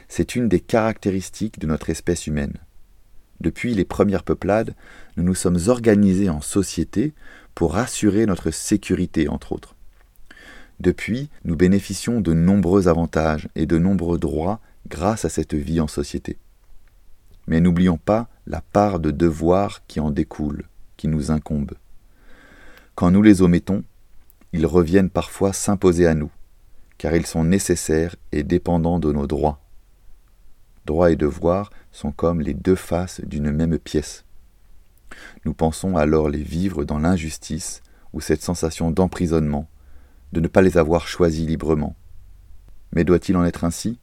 C'est 0.06 0.36
une 0.36 0.50
des 0.50 0.60
caractéristiques 0.60 1.58
de 1.58 1.66
notre 1.66 1.88
espèce 1.88 2.26
humaine. 2.26 2.58
Depuis 3.40 3.72
les 3.72 3.86
premières 3.86 4.22
peuplades, 4.22 4.74
nous 5.16 5.24
nous 5.24 5.34
sommes 5.34 5.60
organisés 5.68 6.28
en 6.28 6.42
société 6.42 7.14
pour 7.54 7.78
assurer 7.78 8.26
notre 8.26 8.50
sécurité, 8.50 9.28
entre 9.28 9.52
autres. 9.52 9.71
Depuis, 10.82 11.30
nous 11.44 11.54
bénéficions 11.54 12.20
de 12.20 12.34
nombreux 12.34 12.88
avantages 12.88 13.48
et 13.54 13.66
de 13.66 13.78
nombreux 13.78 14.18
droits 14.18 14.58
grâce 14.88 15.24
à 15.24 15.28
cette 15.28 15.54
vie 15.54 15.80
en 15.80 15.86
société. 15.86 16.38
Mais 17.46 17.60
n'oublions 17.60 17.98
pas 17.98 18.28
la 18.48 18.62
part 18.62 18.98
de 18.98 19.12
devoir 19.12 19.86
qui 19.86 20.00
en 20.00 20.10
découle, 20.10 20.64
qui 20.96 21.06
nous 21.06 21.30
incombe. 21.30 21.74
Quand 22.96 23.12
nous 23.12 23.22
les 23.22 23.42
omettons, 23.42 23.84
ils 24.52 24.66
reviennent 24.66 25.08
parfois 25.08 25.52
s'imposer 25.52 26.08
à 26.08 26.16
nous, 26.16 26.32
car 26.98 27.14
ils 27.14 27.26
sont 27.26 27.44
nécessaires 27.44 28.16
et 28.32 28.42
dépendants 28.42 28.98
de 28.98 29.12
nos 29.12 29.28
droits. 29.28 29.60
Droits 30.84 31.12
et 31.12 31.16
devoirs 31.16 31.70
sont 31.92 32.10
comme 32.10 32.40
les 32.40 32.54
deux 32.54 32.74
faces 32.74 33.20
d'une 33.20 33.52
même 33.52 33.78
pièce. 33.78 34.24
Nous 35.44 35.54
pensons 35.54 35.96
alors 35.96 36.28
les 36.28 36.42
vivre 36.42 36.82
dans 36.84 36.98
l'injustice 36.98 37.82
ou 38.12 38.20
cette 38.20 38.42
sensation 38.42 38.90
d'emprisonnement, 38.90 39.68
de 40.32 40.40
ne 40.40 40.48
pas 40.48 40.62
les 40.62 40.78
avoir 40.78 41.08
choisis 41.08 41.46
librement. 41.46 41.94
Mais 42.94 43.04
doit-il 43.04 43.36
en 43.36 43.44
être 43.44 43.64
ainsi? 43.64 43.98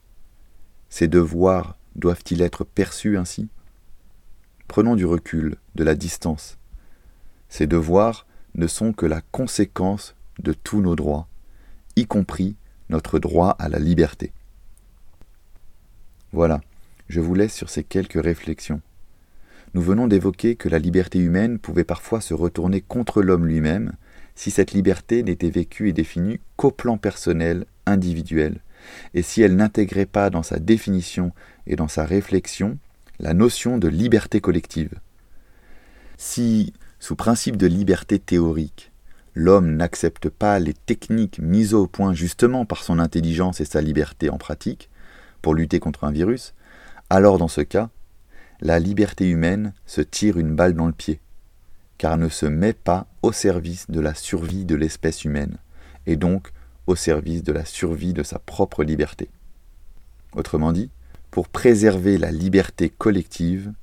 Ces 0.90 1.08
devoirs 1.08 1.78
doivent-ils 1.96 2.42
être 2.42 2.64
perçus 2.64 3.18
ainsi? 3.18 3.50
Prenons 4.68 4.96
du 4.96 5.06
recul, 5.06 5.58
de 5.76 5.84
la 5.84 5.96
distance. 5.96 6.58
Ces 7.50 7.68
devoirs 7.68 8.26
ne 8.56 8.68
sont 8.68 8.94
que 8.94 9.06
la 9.06 9.22
conséquence 9.22 10.16
de 10.40 10.54
tous 10.54 10.82
nos 10.82 10.96
droits, 10.96 11.28
y 11.96 12.06
compris 12.06 12.56
notre 12.90 13.20
droit 13.20 13.56
à 13.60 13.70
la 13.70 13.80
liberté. 13.80 14.32
Voilà, 16.32 16.62
je 17.08 17.20
vous 17.20 17.34
laisse 17.34 17.54
sur 17.54 17.70
ces 17.70 17.84
quelques 17.84 18.22
réflexions. 18.22 18.82
Nous 19.74 19.82
venons 19.82 20.08
d'évoquer 20.08 20.56
que 20.56 20.70
la 20.70 20.80
liberté 20.80 21.20
humaine 21.20 21.60
pouvait 21.60 21.84
parfois 21.84 22.22
se 22.22 22.34
retourner 22.34 22.82
contre 22.82 23.22
l'homme 23.22 23.46
lui-même 23.46 23.94
si 24.40 24.52
cette 24.52 24.72
liberté 24.72 25.22
n'était 25.22 25.50
vécue 25.50 25.90
et 25.90 25.92
définie 25.92 26.40
qu'au 26.56 26.72
plan 26.72 26.98
personnel, 26.98 27.66
individuel, 27.86 28.62
et 29.14 29.22
si 29.22 29.42
elle 29.42 29.58
n'intégrait 29.58 30.06
pas 30.06 30.30
dans 30.30 30.44
sa 30.44 30.60
définition 30.60 31.34
et 31.68 31.76
dans 31.76 31.90
sa 31.90 32.06
réflexion 32.06 32.78
la 33.20 33.34
notion 33.34 33.78
de 33.78 33.90
liberté 33.90 34.40
collective. 34.40 34.94
Si, 36.16 36.72
sous 37.02 37.18
principe 37.18 37.58
de 37.58 37.68
liberté 37.68 38.18
théorique, 38.18 38.94
l'homme 39.36 39.76
n'accepte 39.76 40.30
pas 40.30 40.58
les 40.60 40.74
techniques 40.74 41.40
mises 41.40 41.74
au 41.74 41.88
point 41.88 42.14
justement 42.14 42.66
par 42.66 42.84
son 42.84 42.98
intelligence 42.98 43.60
et 43.60 43.66
sa 43.66 43.82
liberté 43.82 44.30
en 44.30 44.38
pratique, 44.38 44.90
pour 45.42 45.54
lutter 45.54 45.82
contre 45.82 46.06
un 46.06 46.14
virus, 46.14 46.54
alors 47.10 47.40
dans 47.40 47.50
ce 47.50 47.60
cas, 47.60 47.90
la 48.62 48.80
liberté 48.80 49.30
humaine 49.30 49.74
se 49.86 50.00
tire 50.00 50.38
une 50.38 50.56
balle 50.56 50.76
dans 50.76 50.88
le 50.88 50.94
pied, 50.94 51.20
car 52.00 52.18
ne 52.18 52.30
se 52.30 52.48
met 52.48 52.74
pas 52.74 53.06
au 53.22 53.32
service 53.32 53.92
de 53.92 54.00
la 54.00 54.16
survie 54.16 54.66
de 54.66 54.74
l'espèce 54.74 55.26
humaine, 55.26 55.58
et 56.08 56.16
donc 56.16 56.52
au 56.88 56.96
service 56.96 57.44
de 57.44 57.52
la 57.52 57.66
survie 57.66 58.14
de 58.14 58.24
sa 58.24 58.40
propre 58.40 58.84
liberté. 58.84 59.30
Autrement 60.34 60.72
dit, 60.72 60.90
pour 61.30 61.50
préserver 61.50 62.18
la 62.18 62.32
liberté 62.32 62.90
collective 62.90 63.74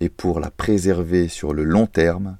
et 0.00 0.08
pour 0.08 0.38
la 0.38 0.50
préserver 0.50 1.28
sur 1.28 1.52
le 1.52 1.64
long 1.64 1.86
terme, 1.86 2.38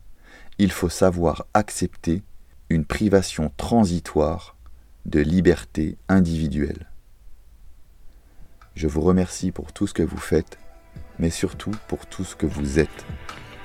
il 0.59 0.71
faut 0.71 0.89
savoir 0.89 1.47
accepter 1.53 2.23
une 2.71 2.85
privation 2.85 3.53
transitoire 3.57 4.57
de 5.05 5.19
liberté 5.19 5.99
individuelle. 6.09 6.91
Je 8.77 8.87
vous 8.87 9.01
remercie 9.01 9.51
pour 9.51 9.73
tout 9.73 9.89
ce 9.89 9.95
que 9.95 10.03
vous 10.03 10.17
faites, 10.17 10.59
mais 11.19 11.31
surtout 11.31 11.73
pour 11.89 12.07
tout 12.07 12.25
ce 12.25 12.37
que 12.37 12.47
vous 12.47 12.79
êtes, 12.79 13.05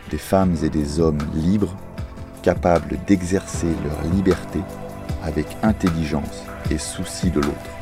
des 0.09 0.17
femmes 0.17 0.55
et 0.63 0.69
des 0.69 0.99
hommes 0.99 1.19
libres, 1.33 1.75
capables 2.41 2.97
d'exercer 3.07 3.67
leur 3.83 4.13
liberté 4.13 4.59
avec 5.23 5.45
intelligence 5.63 6.43
et 6.71 6.77
souci 6.77 7.29
de 7.29 7.41
l'autre. 7.41 7.78